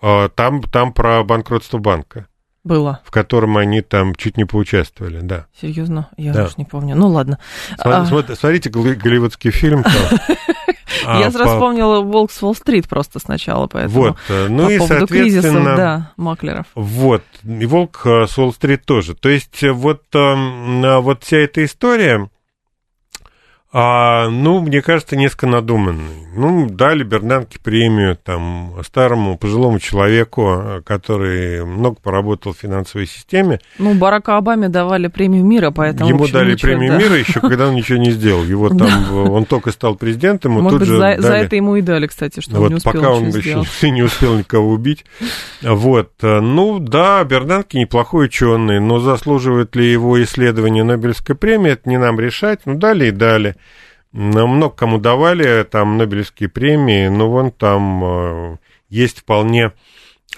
[0.00, 2.28] э, там, там про банкротство банка.
[2.66, 3.00] Было.
[3.04, 5.46] В котором они там чуть не поучаствовали, да.
[5.60, 6.08] Серьезно?
[6.16, 6.46] Я да.
[6.46, 6.96] уж не помню.
[6.96, 7.38] Ну, ладно.
[7.80, 8.36] Смотри, а...
[8.36, 9.84] Смотрите голливудский фильм.
[11.04, 15.06] А, Я сразу вспомнила «Волк с Уолл-стрит» просто сначала, поэтому вот, э, ну и, соответственно,
[15.06, 16.66] кризисов, да, маклеров.
[16.74, 19.14] Вот, и «Волк э, с Уолл-стрит» тоже.
[19.14, 22.28] То есть э, вот, вот вся эта история,
[23.78, 26.26] а, ну, мне кажется, несколько надуманный.
[26.34, 33.60] Ну, дали Бернанке премию там старому пожилому человеку, который много поработал в финансовой системе.
[33.78, 36.08] Ну, Барака Обаме давали премию мира, поэтому...
[36.08, 36.98] Ему дали ничего, премию да.
[36.98, 38.44] мира еще, когда он ничего не сделал.
[38.44, 41.20] Его там, он только стал президентом, ему Может тут быть, же за, дали...
[41.20, 44.02] за это ему и дали, кстати, что вот он не успел пока он еще не
[44.02, 45.04] успел никого убить.
[45.60, 46.12] Вот.
[46.22, 52.18] Ну, да, Бернанке неплохой ученый, но заслуживает ли его исследование Нобелевской премии, это не нам
[52.18, 52.60] решать.
[52.64, 53.54] Ну, дали и дали.
[54.12, 58.56] Много кому давали там Нобелевские премии, но вон там э,
[58.88, 59.72] есть вполне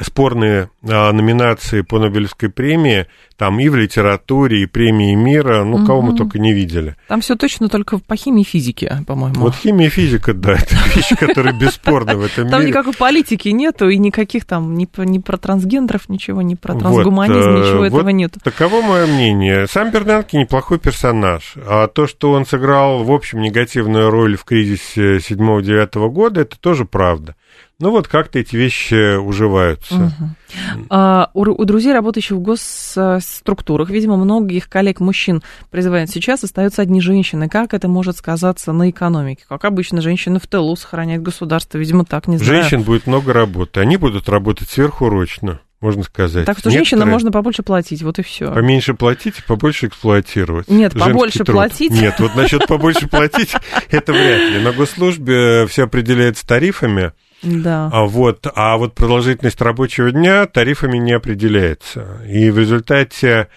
[0.00, 3.06] спорные а, номинации по Нобелевской премии,
[3.36, 5.86] там и в литературе, и премии мира, ну, угу.
[5.86, 6.96] кого мы только не видели.
[7.06, 9.40] Там все точно только по химии и физике, по-моему.
[9.40, 12.56] Вот химия и физика, да, это вещи, которые бесспорны в этом мире.
[12.56, 17.50] Там никакой политики нету, и никаких там, ни, ни про трансгендеров ничего, ни про трансгуманизм,
[17.50, 18.34] вот, ничего этого нет.
[18.42, 19.66] Таково мое мнение.
[19.68, 25.18] Сам Бернанке неплохой персонаж, а то, что он сыграл, в общем, негативную роль в кризисе
[25.18, 27.34] 7-9 года, это тоже правда.
[27.80, 29.94] Ну вот как-то эти вещи уживаются.
[29.94, 30.86] Угу.
[30.90, 37.48] А, у, у друзей, работающих в госструктурах, видимо, многих коллег-мужчин призывают сейчас, остаются одни женщины.
[37.48, 39.44] Как это может сказаться на экономике?
[39.48, 42.62] Как обычно, женщины в тылу сохраняют государство, видимо, так, не знаю.
[42.62, 46.44] Женщин будет много работы, они будут работать сверхурочно можно сказать.
[46.44, 48.52] Так что женщинам можно побольше платить, вот и все.
[48.52, 50.68] Поменьше платить, побольше эксплуатировать.
[50.68, 51.54] Нет, Женский побольше труд.
[51.54, 51.92] платить.
[51.92, 53.54] Нет, вот насчет побольше платить,
[53.90, 54.60] это вряд ли.
[54.60, 57.12] На госслужбе все определяется тарифами.
[57.42, 57.90] Да.
[57.92, 62.22] А вот, а вот продолжительность рабочего дня тарифами не определяется.
[62.26, 63.48] И в результате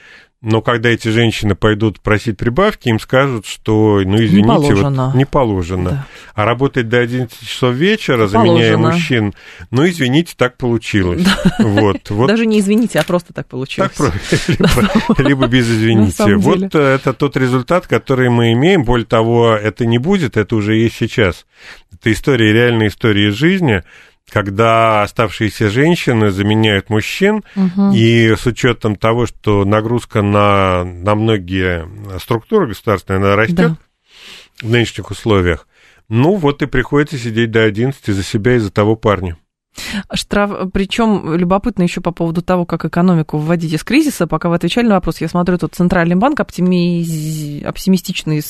[0.44, 5.06] но когда эти женщины пойдут просить прибавки, им скажут, что, ну, извините, не положено.
[5.08, 5.90] Вот, не положено.
[5.92, 6.08] Да.
[6.34, 8.96] А работать до 11 часов вечера, заменяя положено.
[8.96, 9.34] мужчин,
[9.70, 11.24] ну, извините, так получилось.
[11.24, 11.56] Да.
[11.60, 12.28] Вот, вот.
[12.28, 13.92] Даже не извините, а просто так получилось.
[13.96, 14.14] Так,
[14.48, 16.36] либо, либо без извините.
[16.38, 18.84] Вот это тот результат, который мы имеем.
[18.84, 21.46] Более того, это не будет, это уже есть сейчас.
[22.02, 23.84] Это история, реальная история жизни
[24.30, 27.92] когда оставшиеся женщины заменяют мужчин, угу.
[27.94, 31.86] и с учетом того, что нагрузка на, на многие
[32.18, 33.78] структуры государственные она растет да.
[34.62, 35.68] в нынешних условиях,
[36.08, 39.36] ну вот и приходится сидеть до 11 за себя и за того парня.
[40.14, 44.28] Штраф, причем любопытно еще по поводу того, как экономику вводить из кризиса.
[44.28, 47.64] Пока вы отвечали на вопрос, я смотрю, тут Центральный банк оптимиз...
[47.66, 48.42] оптимистичный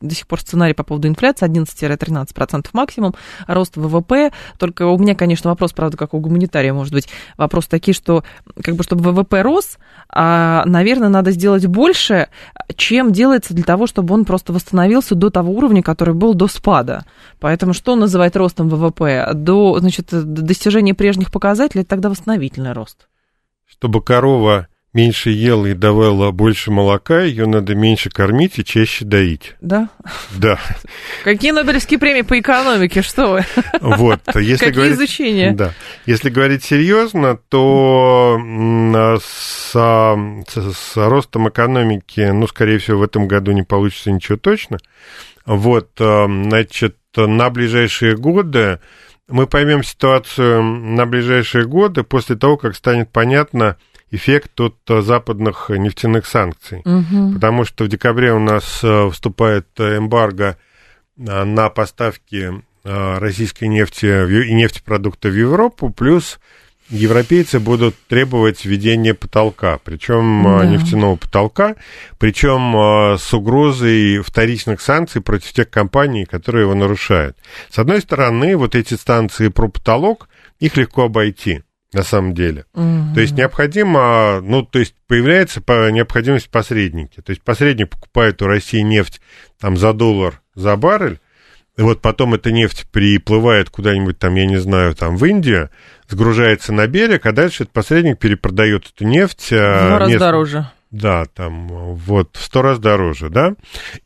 [0.00, 3.14] до сих пор сценарий по поводу инфляции 11-13% максимум,
[3.46, 4.32] рост ВВП.
[4.58, 8.24] Только у меня, конечно, вопрос, правда, как у гуманитария, может быть, вопрос такие, что
[8.62, 12.28] как бы чтобы ВВП рос, а, наверное, надо сделать больше,
[12.76, 17.04] чем делается для того, чтобы он просто восстановился до того уровня, который был до спада.
[17.40, 19.30] Поэтому что называть ростом ВВП?
[19.34, 20.10] До, значит,
[20.46, 23.08] достижения прежних показателей, это тогда восстановительный рост.
[23.66, 29.54] Чтобы корова меньше ела и давала больше молока, ее надо меньше кормить и чаще доить.
[29.60, 29.90] Да?
[30.38, 30.58] Да.
[31.22, 33.44] Какие Нобелевские премии по экономике, что вы?
[33.80, 35.52] Вот, если Какие говорить, изучения?
[35.52, 35.74] Да.
[36.06, 38.40] Если говорить серьезно, то
[39.22, 44.78] с, с, с ростом экономики, ну, скорее всего, в этом году не получится ничего точно.
[45.44, 48.80] Вот, э, значит, на ближайшие годы
[49.28, 53.76] мы поймем ситуацию на ближайшие годы после того, как станет понятно
[54.10, 56.82] эффект от западных нефтяных санкций.
[56.84, 57.34] Угу.
[57.34, 60.56] Потому что в декабре у нас э, вступает эмбарго
[61.18, 66.38] э, на поставки э, российской нефти и нефтепродуктов в Европу, плюс
[66.88, 70.66] европейцы будут требовать введения потолка, причем а, да.
[70.66, 71.76] нефтяного потолка,
[72.18, 77.36] причем а, с угрозой вторичных санкций против тех компаний, которые его нарушают.
[77.70, 82.64] С одной стороны, вот эти станции про потолок, их легко обойти на самом деле.
[82.74, 83.14] Угу.
[83.14, 87.20] То есть необходимо, ну, то есть появляется необходимость посредники.
[87.22, 89.20] То есть посредник покупает у России нефть
[89.58, 91.20] там за доллар за баррель,
[91.76, 95.70] и вот потом эта нефть приплывает куда-нибудь там, я не знаю, там в Индию,
[96.08, 99.48] сгружается на берег, а дальше этот посредник перепродает эту нефть.
[99.52, 100.70] А, в два раза дороже.
[100.90, 103.54] Да, там вот в сто раз дороже, да.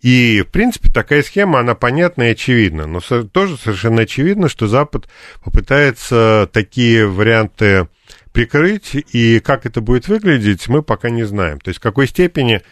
[0.01, 2.87] И, в принципе, такая схема, она понятна и очевидна.
[2.87, 5.09] Но тоже совершенно очевидно, что Запад
[5.45, 7.87] попытается такие варианты
[8.33, 11.61] прикрыть, и как это будет выглядеть, мы пока не знаем.
[11.61, 12.63] То есть в какой степени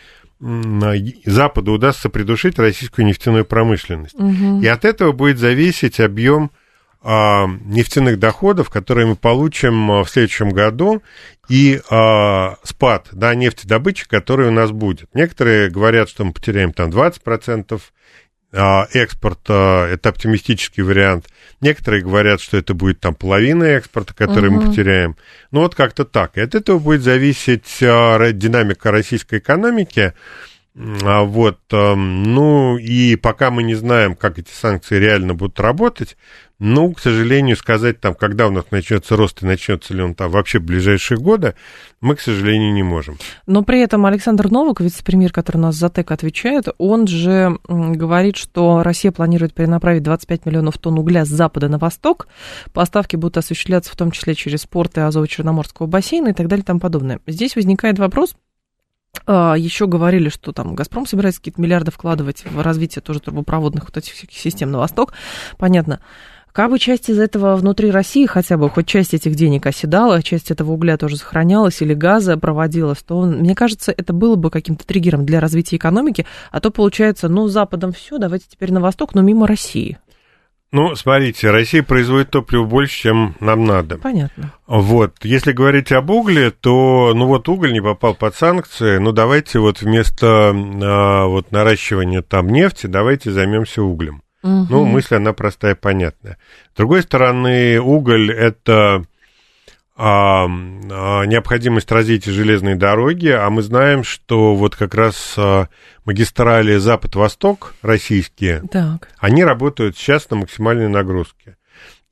[0.41, 4.15] Западу удастся придушить российскую нефтяную промышленность.
[4.15, 4.61] Угу.
[4.63, 6.51] И от этого будет зависеть объем
[7.03, 11.03] а, нефтяных доходов, которые мы получим а, в следующем году,
[11.49, 15.09] и а, спад да, нефтедобычи, который у нас будет.
[15.15, 17.81] Некоторые говорят, что мы потеряем там 20%,
[18.53, 21.27] а, экспорт а, это оптимистический вариант.
[21.61, 24.61] Некоторые говорят, что это будет там половина экспорта, который угу.
[24.61, 25.17] мы потеряем.
[25.51, 26.39] Ну вот как-то так.
[26.39, 30.15] И от этого будет зависеть а, динамика российской экономики.
[30.81, 36.17] Вот, ну и пока мы не знаем, как эти санкции реально будут работать,
[36.61, 40.31] ну, к сожалению, сказать там, когда у нас начнется рост и начнется ли он там
[40.31, 41.55] вообще в ближайшие годы,
[42.01, 43.17] мы, к сожалению, не можем.
[43.47, 48.37] Но при этом Александр Новак, вице-премьер, который у нас за ТЭК отвечает, он же говорит,
[48.37, 52.27] что Россия планирует перенаправить 25 миллионов тонн угля с запада на восток.
[52.73, 56.81] Поставки будут осуществляться в том числе через порты Азово-Черноморского бассейна и так далее и тому
[56.81, 57.21] подобное.
[57.27, 58.48] Здесь возникает вопрос, а,
[59.27, 64.15] еще говорили, что там Газпром собирается какие-то миллиарды вкладывать в развитие тоже трубопроводных вот этих
[64.15, 65.13] всяких систем на восток.
[65.59, 66.01] Понятно.
[66.53, 70.51] Как бы часть из этого внутри России хотя бы, хоть часть этих денег оседала, часть
[70.51, 75.25] этого угля тоже сохранялась или газа проводилась, то, мне кажется, это было бы каким-то триггером
[75.25, 79.47] для развития экономики, а то получается, ну, Западом все, давайте теперь на восток, но мимо
[79.47, 79.99] России.
[80.71, 83.97] Ну, смотрите, Россия производит топливо больше, чем нам надо.
[83.97, 84.53] Понятно.
[84.67, 89.61] Вот, если говорить об угле, то, ну вот уголь не попал под санкции, ну давайте
[89.61, 94.23] вот вместо а, вот наращивания там нефти, давайте займемся углем.
[94.43, 94.67] Угу.
[94.71, 96.37] Ну, мысль, она простая, понятная.
[96.75, 99.05] С другой стороны, уголь– это
[99.99, 105.67] необходимость развития железной дороги, а мы знаем, что вот как раз а,
[106.05, 109.09] магистрали Запад-Восток российские, так.
[109.19, 111.57] они работают сейчас на максимальной нагрузке.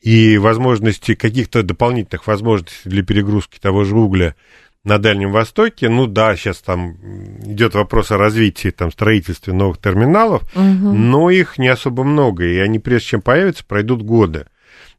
[0.01, 4.35] И возможности, каких-то дополнительных возможностей для перегрузки того же угля–
[4.87, 5.89] на Дальнем Востоке.
[5.89, 6.97] Ну да, сейчас там
[7.45, 10.63] идет вопрос о развитии, там, строительстве новых терминалов, угу.
[10.63, 14.47] но их не особо много, и они, прежде чем появятся, пройдут годы.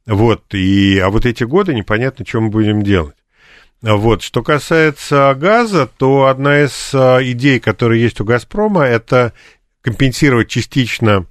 [0.08, 3.16] Вот, и, а вот эти годы непонятно, что мы будем делать.
[3.82, 4.24] Вот.
[4.24, 9.34] Что касается газа, то одна из а, идей, которая есть у «Газпрома», это
[9.82, 11.28] компенсировать частично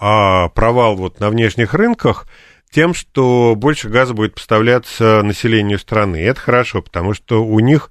[0.00, 2.26] а, провал вот на внешних рынках
[2.70, 6.16] тем, что больше газа будет поставляться населению страны.
[6.16, 7.90] И это хорошо, потому что у них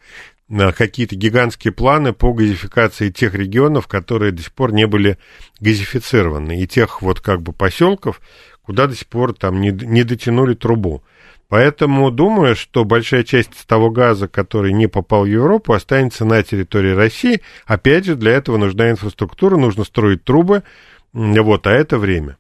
[0.49, 5.17] а, какие-то гигантские планы по газификации тех регионов, которые до сих пор не были
[5.59, 8.19] газифицированы, и тех вот как бы поселков,
[8.67, 11.01] куда до сих пор там не, не дотянули трубу.
[11.47, 16.91] Поэтому думаю, что большая часть того газа, который не попал в Европу, останется на территории
[16.91, 17.41] России.
[17.65, 20.63] Опять же, для этого нужна инфраструктура, нужно строить трубы,
[21.13, 22.37] вот, а это время.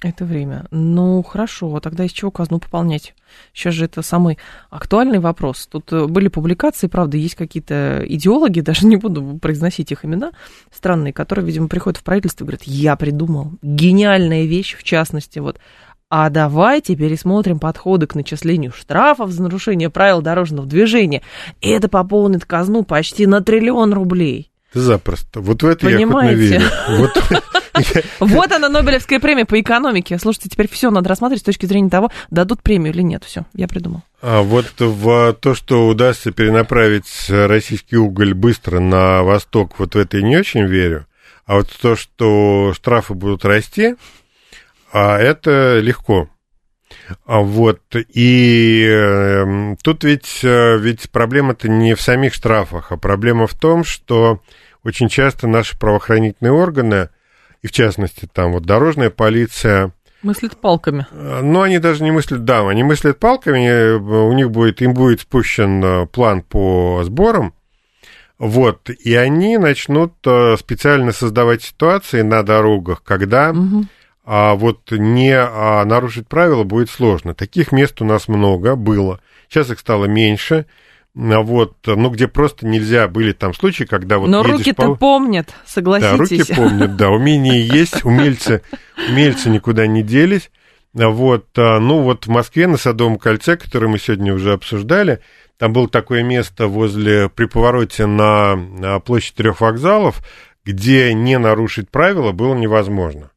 [0.00, 0.66] Это время.
[0.70, 3.14] Ну, хорошо, а тогда из чего казну пополнять?
[3.52, 4.38] Сейчас же это самый
[4.70, 5.66] актуальный вопрос.
[5.66, 10.32] Тут э, были публикации, правда, есть какие-то идеологи, даже не буду произносить их имена,
[10.70, 15.58] странные, которые, видимо, приходят в правительство и говорят, я придумал гениальная вещь, в частности, вот
[16.14, 21.22] а давайте пересмотрим подходы к начислению штрафов за нарушение правил дорожного движения.
[21.62, 24.51] Это пополнит казну почти на триллион рублей.
[24.74, 25.40] Запросто.
[25.40, 26.54] Вот в это Понимаете?
[26.54, 26.98] я хоть верю.
[26.98, 30.18] Вот, вот она, Нобелевская премия по экономике.
[30.18, 33.24] Слушайте, теперь все надо рассматривать с точки зрения того, дадут премию или нет.
[33.24, 34.02] Все, я придумал.
[34.22, 40.18] А вот в то, что удастся перенаправить российский уголь быстро на восток, вот в это
[40.18, 41.06] я не очень верю.
[41.44, 43.96] А вот то, что штрафы будут расти,
[44.92, 46.28] а это легко.
[47.26, 53.46] А вот, и э, тут ведь, э, ведь проблема-то не в самих штрафах, а проблема
[53.46, 54.40] в том, что
[54.84, 57.10] очень часто наши правоохранительные органы,
[57.62, 61.06] и в частности там вот дорожная полиция, Мыслят палками.
[61.10, 64.94] Э, ну, они даже не мыслят, да, они мыслят палками, э, у них будет, им
[64.94, 67.54] будет спущен план по сборам,
[68.38, 70.14] вот, и они начнут
[70.58, 73.84] специально создавать ситуации на дорогах, когда угу
[74.24, 77.34] а вот не а нарушить правила будет сложно.
[77.34, 79.20] Таких мест у нас много было.
[79.48, 80.66] Сейчас их стало меньше.
[81.14, 84.94] А вот, ну, где просто нельзя, были там случаи, когда вот Но руки-то по...
[84.94, 86.10] помнят, согласитесь.
[86.10, 88.62] Да, руки помнят, да, умения есть, умельцы,
[89.10, 90.50] умельцы никуда не делись.
[90.98, 95.20] А вот, а, ну, вот в Москве на Садовом кольце, которое мы сегодня уже обсуждали,
[95.58, 100.22] там было такое место возле, при повороте на, на площадь трех вокзалов,
[100.64, 103.31] где не нарушить правила было невозможно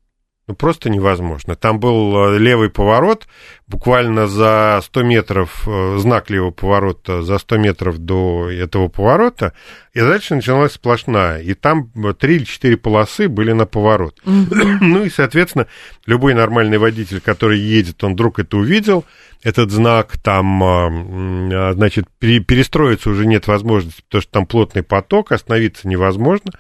[0.48, 1.56] ну, просто невозможно.
[1.56, 3.28] Там был э, левый поворот,
[3.68, 9.54] буквально за 100 метров, э, знак левого поворота, за 100 метров до этого поворота,
[9.94, 11.42] и дальше начиналась сплошная.
[11.42, 14.20] И там 3 или 4 полосы были на поворот.
[14.26, 15.66] ну и, соответственно,
[16.06, 19.04] любой нормальный водитель, который едет, он вдруг это увидел,
[19.46, 25.88] этот знак, там, а, значит, перестроиться уже нет возможности, потому что там плотный поток, остановиться
[25.88, 26.52] невозможно.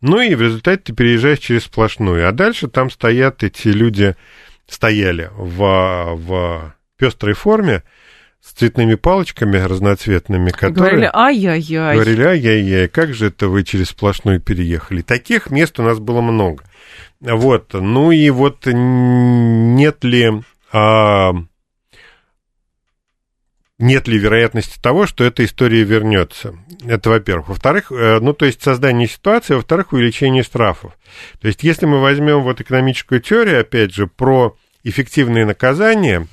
[0.00, 2.28] Ну и в результате ты переезжаешь через сплошную.
[2.28, 4.14] А дальше там стоят эти люди,
[4.68, 7.82] стояли в, в пестрой форме,
[8.40, 10.74] с цветными палочками разноцветными, которые...
[10.74, 11.94] Говорили, ай-яй-яй.
[11.96, 15.02] Говорили, ай-яй-яй, как же это вы через сплошную переехали?
[15.02, 16.62] Таких мест у нас было много.
[17.18, 20.40] Вот, ну и вот нет ли...
[20.70, 21.32] А,
[23.78, 26.56] нет ли вероятности того, что эта история вернется.
[26.84, 27.48] Это, во-первых.
[27.48, 30.92] Во-вторых, э, ну, то есть создание ситуации, во-вторых, увеличение штрафов.
[31.40, 36.26] То есть, если мы возьмем вот экономическую теорию, опять же, про эффективные наказания,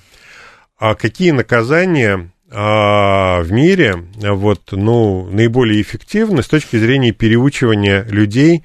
[0.78, 8.64] а какие наказания а, в мире вот, ну, наиболее эффективны с точки зрения переучивания людей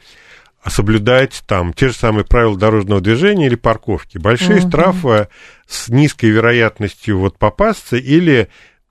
[0.66, 4.18] соблюдать там те же самые правила дорожного движения или парковки.
[4.18, 4.68] Большие угу.
[4.68, 5.28] штрафы
[5.66, 8.48] с низкой вероятностью вот попасться или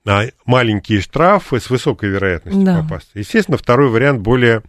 [0.09, 2.81] а, маленькие штрафы с высокой вероятностью да.
[2.81, 3.19] попасться.
[3.19, 4.63] Естественно, второй вариант более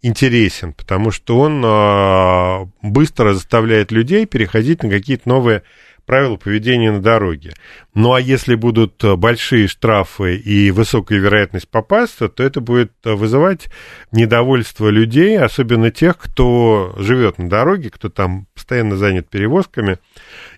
[0.00, 5.62] интересен, потому что он а, быстро заставляет людей переходить на какие-то новые
[6.08, 7.52] правила поведения на дороге.
[7.92, 13.12] Ну а если будут э, большие штрафы и высокая вероятность попасться, то это будет э,
[13.12, 13.68] вызывать
[14.10, 19.98] недовольство людей, особенно тех, кто живет на дороге, кто там постоянно занят перевозками.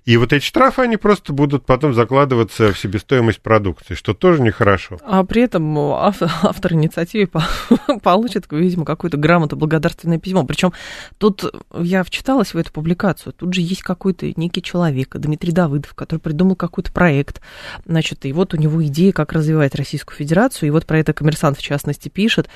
[0.05, 4.99] И вот эти штрафы, они просто будут потом закладываться в себестоимость продукции, что тоже нехорошо.
[5.05, 7.31] А при этом автор, инициативы
[8.03, 10.45] получит, видимо, какую-то грамоту, благодарственное письмо.
[10.45, 10.73] Причем
[11.19, 11.45] тут
[11.79, 16.57] я вчиталась в эту публикацию, тут же есть какой-то некий человек, Дмитрий Давыдов, который придумал
[16.57, 17.41] какой-то проект.
[17.85, 21.59] Значит, и вот у него идея, как развивать Российскую Федерацию, и вот про это коммерсант,
[21.59, 22.49] в частности, пишет.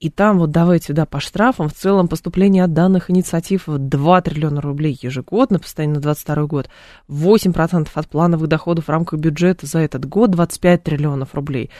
[0.00, 4.60] И там вот давайте, да, по штрафам, в целом поступление от данных инициатив 2 триллиона
[4.60, 6.68] рублей ежегодно, постоянно на 22 год.
[7.08, 11.70] 8% от плановых доходов в рамках бюджета за этот год 25 триллионов рублей.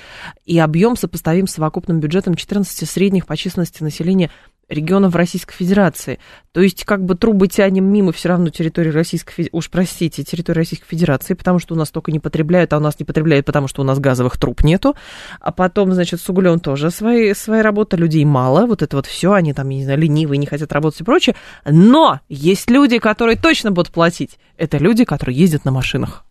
[0.46, 4.30] И объем сопоставим с совокупным бюджетом 14 средних по численности населения
[4.70, 6.18] регионов Российской Федерации.
[6.52, 10.58] То есть, как бы трубы тянем мимо все равно территории Российской Федерации, уж простите, территории
[10.58, 13.68] Российской Федерации, потому что у нас только не потребляют, а у нас не потребляют, потому
[13.68, 14.96] что у нас газовых труб нету.
[15.40, 19.32] А потом, значит, с углем тоже свои, своя работа, людей мало, вот это вот все,
[19.32, 21.34] они там, не знаю, ленивые, не хотят работать и прочее.
[21.64, 24.38] Но есть люди, которые точно будут платить.
[24.56, 26.24] Это люди, которые ездят на машинах.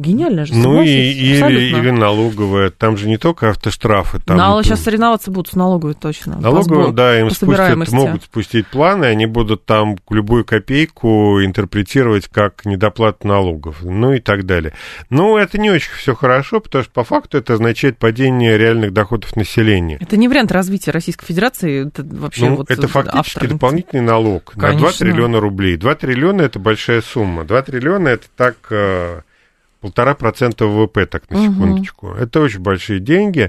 [0.00, 2.70] Гениально же, Ну и, или, или налоговая.
[2.70, 4.18] Там же не только автоштрафы.
[4.20, 4.62] Там Нал...
[4.62, 6.38] Сейчас соревноваться будут с налоговой точно.
[6.40, 13.26] Налоговая, да, им спустят, могут спустить планы, они будут там любую копейку интерпретировать как недоплату
[13.26, 14.72] налогов, ну и так далее.
[15.10, 19.36] Но это не очень все хорошо, потому что по факту это означает падение реальных доходов
[19.36, 19.98] населения.
[20.00, 23.48] Это не вариант развития Российской Федерации, это вообще ну, вот Это фактически автор...
[23.48, 24.72] дополнительный налог Конечно.
[24.72, 25.76] на 2 триллиона рублей.
[25.76, 27.44] 2 триллиона это большая сумма.
[27.44, 29.20] 2 триллиона это так э,
[29.80, 32.08] полтора процента ВВП, так на секундочку.
[32.08, 32.16] Угу.
[32.16, 33.48] Это очень большие деньги.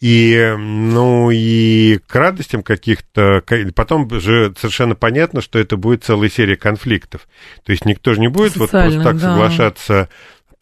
[0.00, 3.44] И, ну, и к радостям каких-то...
[3.76, 7.28] Потом же совершенно понятно, что это будет целая серия конфликтов.
[7.64, 9.30] То есть никто же не будет вот просто так да.
[9.30, 10.08] соглашаться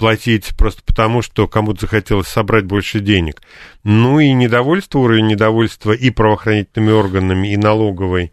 [0.01, 3.43] платить просто потому, что кому-то захотелось собрать больше денег.
[3.85, 8.33] Ну и недовольство, уровень недовольства и правоохранительными органами, и налоговой,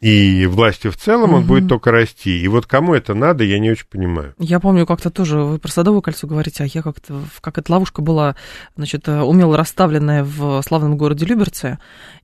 [0.00, 1.48] и властью в целом, он угу.
[1.48, 2.40] будет только расти.
[2.40, 4.34] И вот кому это надо, я не очень понимаю.
[4.38, 8.00] Я помню, как-то тоже вы про Садовое кольцо говорите, а я как-то, как эта ловушка
[8.00, 8.34] была,
[8.76, 11.78] значит, э, умело расставленная в славном городе Люберце.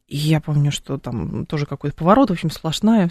[0.07, 3.11] И я помню, что там тоже какой-то поворот, в общем, сплошная.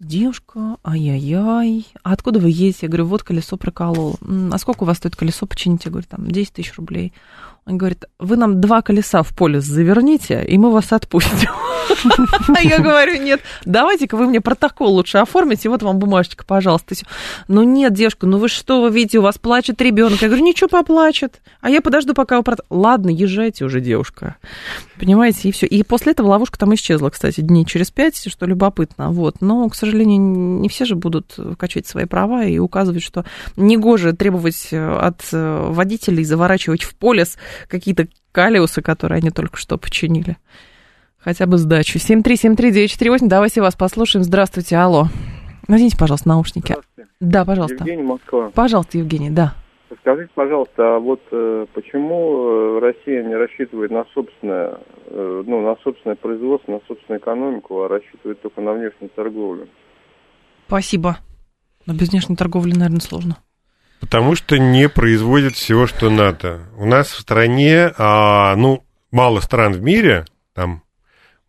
[0.00, 2.80] Девушка, ай-яй-яй, а откуда вы едете?
[2.82, 4.18] Я говорю, вот колесо проколол.
[4.50, 5.84] А сколько у вас стоит колесо починить?
[5.84, 7.12] Я говорю, там, 10 тысяч рублей.
[7.66, 11.50] Он говорит, вы нам два колеса в полис заверните, и мы вас отпустим.
[12.62, 16.94] Я говорю, нет, давайте-ка вы мне протокол лучше оформите, вот вам бумажечка, пожалуйста.
[17.48, 20.22] Ну нет, девушка, ну вы что, вы видите, у вас плачет ребенок.
[20.22, 21.40] Я говорю, ничего, поплачет.
[21.60, 22.44] А я подожду, пока вы...
[22.70, 24.36] Ладно, езжайте уже, девушка.
[24.98, 25.66] Понимаете, и все.
[25.66, 29.10] И после этого ловушка там исчезла, кстати, дней через пять, что любопытно.
[29.10, 29.40] Вот.
[29.40, 30.20] Но, к сожалению,
[30.60, 33.24] не все же будут качать свои права и указывать, что
[33.56, 37.36] негоже требовать от водителей заворачивать в полис
[37.68, 40.36] какие-то калиусы, которые они только что починили.
[41.24, 41.98] Хотя бы сдачу.
[41.98, 44.24] 7373948, давайте вас послушаем.
[44.24, 45.06] Здравствуйте, алло.
[45.68, 46.72] Наденьте, пожалуйста, наушники.
[46.72, 47.10] Здравствуйте.
[47.18, 47.76] Да, пожалуйста.
[47.78, 48.50] Евгений Москва.
[48.54, 49.54] Пожалуйста, Евгений, да.
[50.00, 55.76] Скажите, пожалуйста, а вот э, почему э, Россия не рассчитывает на собственное, э, ну, на
[55.82, 59.66] собственное производство, на собственную экономику, а рассчитывает только на внешнюю торговлю?
[60.66, 61.16] Спасибо.
[61.86, 63.38] Но без внешней торговли, наверное, сложно.
[64.00, 66.66] Потому что не производят всего, что надо.
[66.76, 70.83] У нас в стране, а, ну, мало стран в мире, там,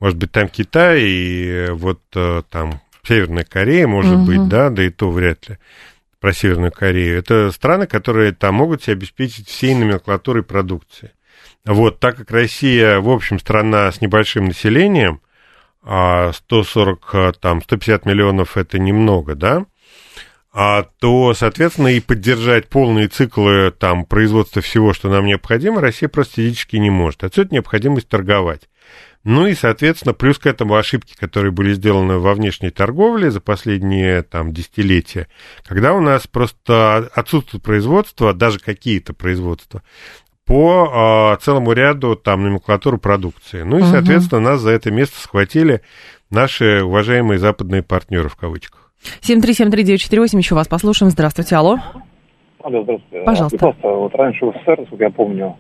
[0.06, 4.26] может быть, там Китай и вот э, там Северная Корея, может угу.
[4.26, 5.58] быть, да, да и то вряд ли
[6.20, 7.18] про Северную Корею.
[7.18, 11.10] Это страны, которые там могут себе обеспечить всей номенклатурой продукции.
[11.66, 15.22] Вот, так как Россия, в общем, страна с небольшим населением,
[15.82, 19.66] а 140, э, там, 150 миллионов это немного, да,
[20.54, 26.36] а, то, соответственно, и поддержать полные циклы там, производства всего, что нам необходимо, Россия просто
[26.36, 27.24] физически не может.
[27.24, 28.70] Отсюда необходимость торговать.
[29.26, 34.22] Ну и, соответственно, плюс к этому ошибки, которые были сделаны во внешней торговле за последние
[34.22, 35.28] там, десятилетия,
[35.66, 39.82] когда у нас просто отсутствует производство, даже какие-то производства,
[40.46, 43.64] по э, целому ряду там номенклатуры продукции.
[43.64, 44.50] Ну и, соответственно, угу.
[44.52, 45.82] нас за это место схватили
[46.30, 48.92] наши уважаемые западные партнеры в кавычках.
[49.22, 51.10] 7373948, еще вас послушаем.
[51.10, 51.80] Здравствуйте, алло.
[52.62, 53.26] Алло, здравствуйте.
[53.26, 53.58] Пожалуйста.
[53.58, 55.58] Просто вот раньше в СССР, насколько я помню,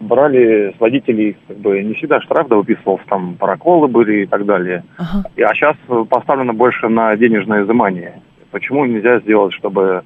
[0.00, 4.44] брали с водителей, как бы, не всегда штраф да, выписывался, там проколы были и так
[4.44, 4.84] далее.
[4.98, 5.28] Ага.
[5.36, 5.76] И, а сейчас
[6.08, 8.20] поставлено больше на денежное изымание.
[8.50, 10.02] Почему нельзя сделать, чтобы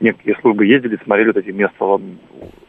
[0.00, 1.84] некие службы ездили, смотрели вот эти места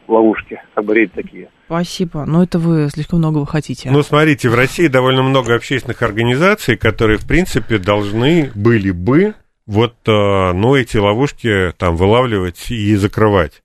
[0.08, 1.48] ловушки, как бы рейды такие.
[1.66, 3.90] Спасибо, но это вы слишком много вы хотите.
[3.90, 9.34] Ну, смотрите, в России довольно много общественных организаций, которые, в принципе, должны были бы
[9.66, 13.61] вот, э, ну, эти ловушки там вылавливать и закрывать.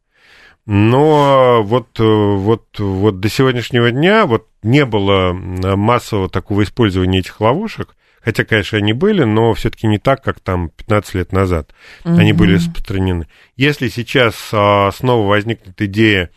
[0.68, 7.42] Но вот, э, вот, вот до сегодняшнего дня вот не было массового такого использования этих
[7.42, 7.96] ловушек,
[8.28, 11.74] Хотя, конечно, они были, но все-таки не так, как там 15 лет назад.
[12.04, 12.18] Угу.
[12.18, 13.28] Они были распространены.
[13.56, 16.30] Если сейчас а, снова возникнет идея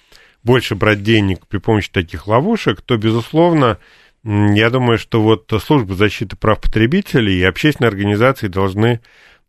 [0.44, 3.78] больше брать денег при помощи таких ловушек, то, безусловно,
[4.22, 9.00] я думаю, что вот служба защиты прав потребителей и общественные организации должны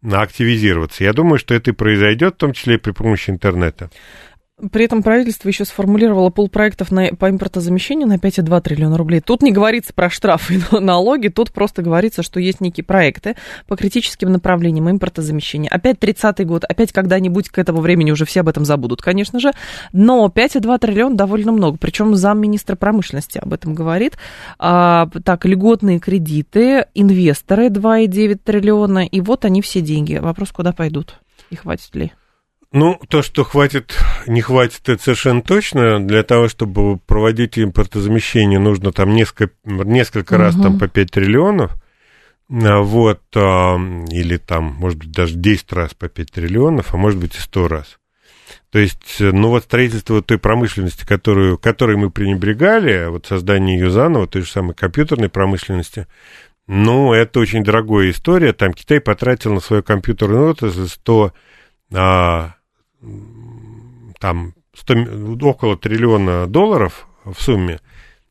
[0.03, 1.03] активизироваться.
[1.03, 3.91] Я думаю, что это и произойдет, в том числе и при помощи интернета.
[4.71, 9.21] При этом правительство еще сформулировало полпроектов на, по импортозамещению на 5,2 триллиона рублей.
[9.21, 13.35] Тут не говорится про штрафы и налоги, тут просто говорится, что есть некие проекты
[13.67, 15.69] по критическим направлениям импортозамещения.
[15.69, 19.51] Опять 30-й год, опять когда-нибудь к этому времени уже все об этом забудут, конечно же.
[19.93, 21.77] Но 5,2 триллиона довольно много.
[21.77, 24.17] Причем замминистра промышленности об этом говорит.
[24.59, 29.05] А, так, льготные кредиты, инвесторы 2,9 триллиона.
[29.05, 30.15] И вот они все деньги.
[30.15, 31.15] Вопрос, куда пойдут
[31.49, 32.11] и хватит ли?
[32.73, 33.97] Ну, то, что хватит,
[34.27, 36.05] не хватит, это совершенно точно.
[36.05, 40.41] Для того, чтобы проводить импортозамещение, нужно там несколько, несколько угу.
[40.41, 41.73] раз там по 5 триллионов.
[42.49, 43.77] А, вот, а,
[44.09, 47.67] или там, может быть, даже 10 раз по 5 триллионов, а может быть и 100
[47.67, 47.97] раз.
[48.69, 54.27] То есть, ну вот строительство той промышленности, которую, которой мы пренебрегали, вот создание ее заново,
[54.27, 56.07] той же самой компьютерной промышленности,
[56.67, 58.53] ну, это очень дорогая история.
[58.53, 61.33] Там Китай потратил на свою компьютерную отрасль 100
[61.93, 62.55] а,
[64.19, 67.79] там 100, около триллиона долларов в сумме,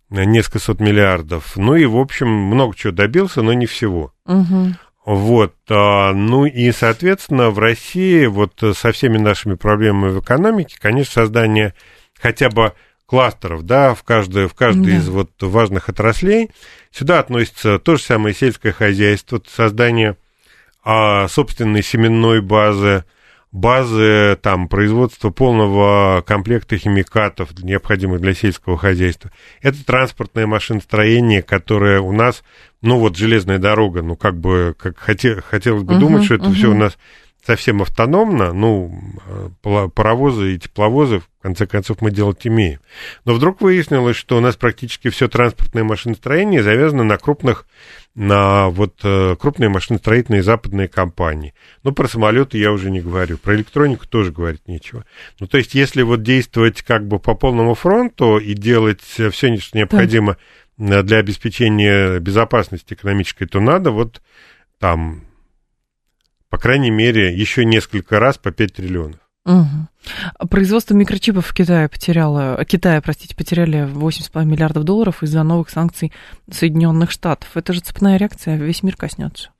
[0.09, 1.57] несколько сот миллиардов.
[1.57, 4.13] Ну и, в общем, много чего добился, но не всего.
[4.27, 4.75] Угу.
[5.07, 11.23] Вот, а, ну и, соответственно, в России вот со всеми нашими проблемами в экономике, конечно,
[11.23, 11.75] создание
[12.21, 12.75] хотя бы
[13.07, 14.97] кластеров, да, в каждой, в каждой да.
[14.99, 16.51] из вот важных отраслей.
[16.93, 20.17] Сюда относится то же самое сельское хозяйство, создание
[20.85, 23.05] а, собственной семенной базы,
[23.53, 29.31] базы там, производства полного комплекта химикатов, необходимых для сельского хозяйства.
[29.61, 32.45] Это транспортное машиностроение, которое у нас,
[32.81, 36.45] ну вот железная дорога, ну как бы, как хотел, хотелось бы uh-huh, думать, что это
[36.45, 36.55] uh-huh.
[36.55, 36.97] все у нас
[37.45, 39.01] совсем автономно, ну,
[39.63, 42.81] паровозы и тепловозы, в конце концов, мы делать имеем.
[43.25, 47.67] Но вдруг выяснилось, что у нас практически все транспортное машиностроение завязано на крупных
[48.15, 51.55] на вот э, крупные машиностроительные западные компании.
[51.85, 55.05] Ну, про самолеты я уже не говорю, про электронику тоже говорить нечего.
[55.39, 59.79] Ну, то есть, если вот действовать как бы по полному фронту и делать все, что
[59.79, 60.37] необходимо
[60.77, 61.03] да.
[61.03, 64.21] для обеспечения безопасности экономической, то надо вот
[64.79, 65.25] там,
[66.51, 69.21] по крайней мере, еще несколько раз по 5 триллионов.
[69.47, 70.49] Угу.
[70.49, 76.13] Производство микрочипов в Китае потеряло, Китая, простите, потеряли 8,5 миллиардов долларов из-за новых санкций
[76.51, 77.49] Соединенных Штатов.
[77.55, 79.51] Это же цепная реакция, весь мир коснется.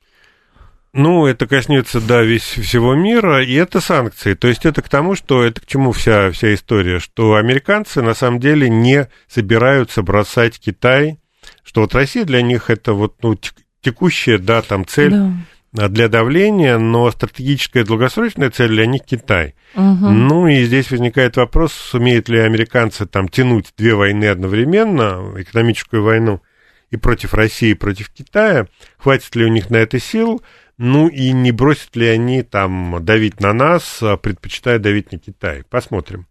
[0.93, 4.33] Ну, это коснется, да, весь, всего мира, и это санкции.
[4.33, 8.13] То есть это к тому, что это к чему вся, вся история, что американцы на
[8.13, 11.17] самом деле не собираются бросать Китай,
[11.63, 13.39] что вот Россия для них это вот ну,
[13.81, 15.11] текущая, да, там цель.
[15.11, 15.31] Да
[15.73, 19.55] для давления, но стратегическая долгосрочная цель для них Китай.
[19.75, 20.09] Угу.
[20.09, 26.41] Ну и здесь возникает вопрос, сумеют ли американцы там тянуть две войны одновременно, экономическую войну
[26.89, 28.67] и против России, и против Китая,
[28.97, 30.41] хватит ли у них на это сил,
[30.77, 35.63] ну и не бросят ли они там давить на нас, а предпочитая давить на Китай.
[35.69, 36.27] Посмотрим.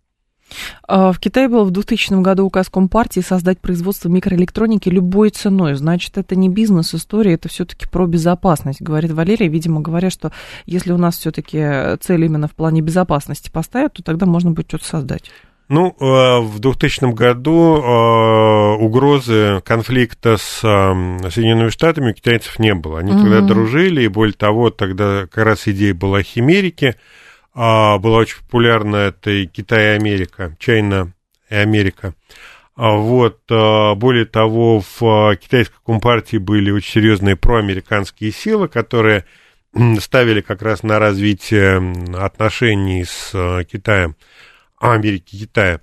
[0.86, 5.74] А, в Китае был в 2000 году указ Компартии создать производство микроэлектроники любой ценой.
[5.74, 9.48] Значит, это не бизнес-история, это все-таки про безопасность, говорит Валерия.
[9.48, 10.32] Видимо, говоря, что
[10.66, 14.84] если у нас все-таки цель именно в плане безопасности поставят, то тогда можно будет что-то
[14.84, 15.30] создать.
[15.68, 22.98] Ну, а, в 2000 году а, угрозы конфликта с Соединенными Штатами у китайцев не было.
[22.98, 23.20] Они угу.
[23.20, 26.96] тогда дружили, и более того, тогда как раз идея была химерики–
[27.62, 31.12] а, была очень популярна, это и Китай и Америка, Чайна
[31.50, 32.14] и Америка.
[32.74, 39.26] А, вот, а, более того, в китайской компартии были очень серьезные проамериканские силы, которые
[40.00, 43.32] ставили как раз на развитие отношений с
[43.70, 44.16] Китаем,
[44.78, 45.82] Америки, Китая.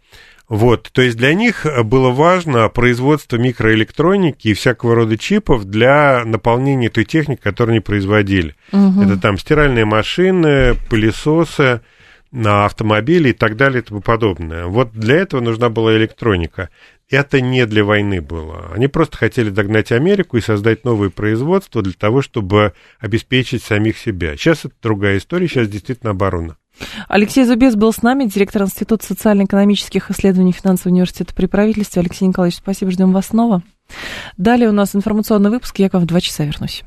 [0.50, 6.90] Вот, то есть для них было важно производство микроэлектроники и всякого рода чипов для наполнения
[6.90, 8.56] той техники, которую они производили.
[8.72, 9.02] Угу.
[9.02, 11.82] Это там стиральные машины, пылесосы,
[12.32, 14.66] на автомобили и так далее и тому подобное.
[14.66, 16.70] Вот для этого нужна была электроника.
[17.10, 18.70] Это не для войны было.
[18.74, 24.36] Они просто хотели догнать Америку и создать новые производства для того, чтобы обеспечить самих себя.
[24.36, 26.58] Сейчас это другая история, сейчас действительно оборона.
[27.08, 32.02] Алексей Зубец был с нами, директор Института социально-экономических исследований финансового университета при правительстве.
[32.02, 33.64] Алексей Николаевич, спасибо, ждем вас снова.
[34.38, 35.80] Далее у нас информационный выпуск.
[35.80, 36.84] Я к вам в два часа вернусь.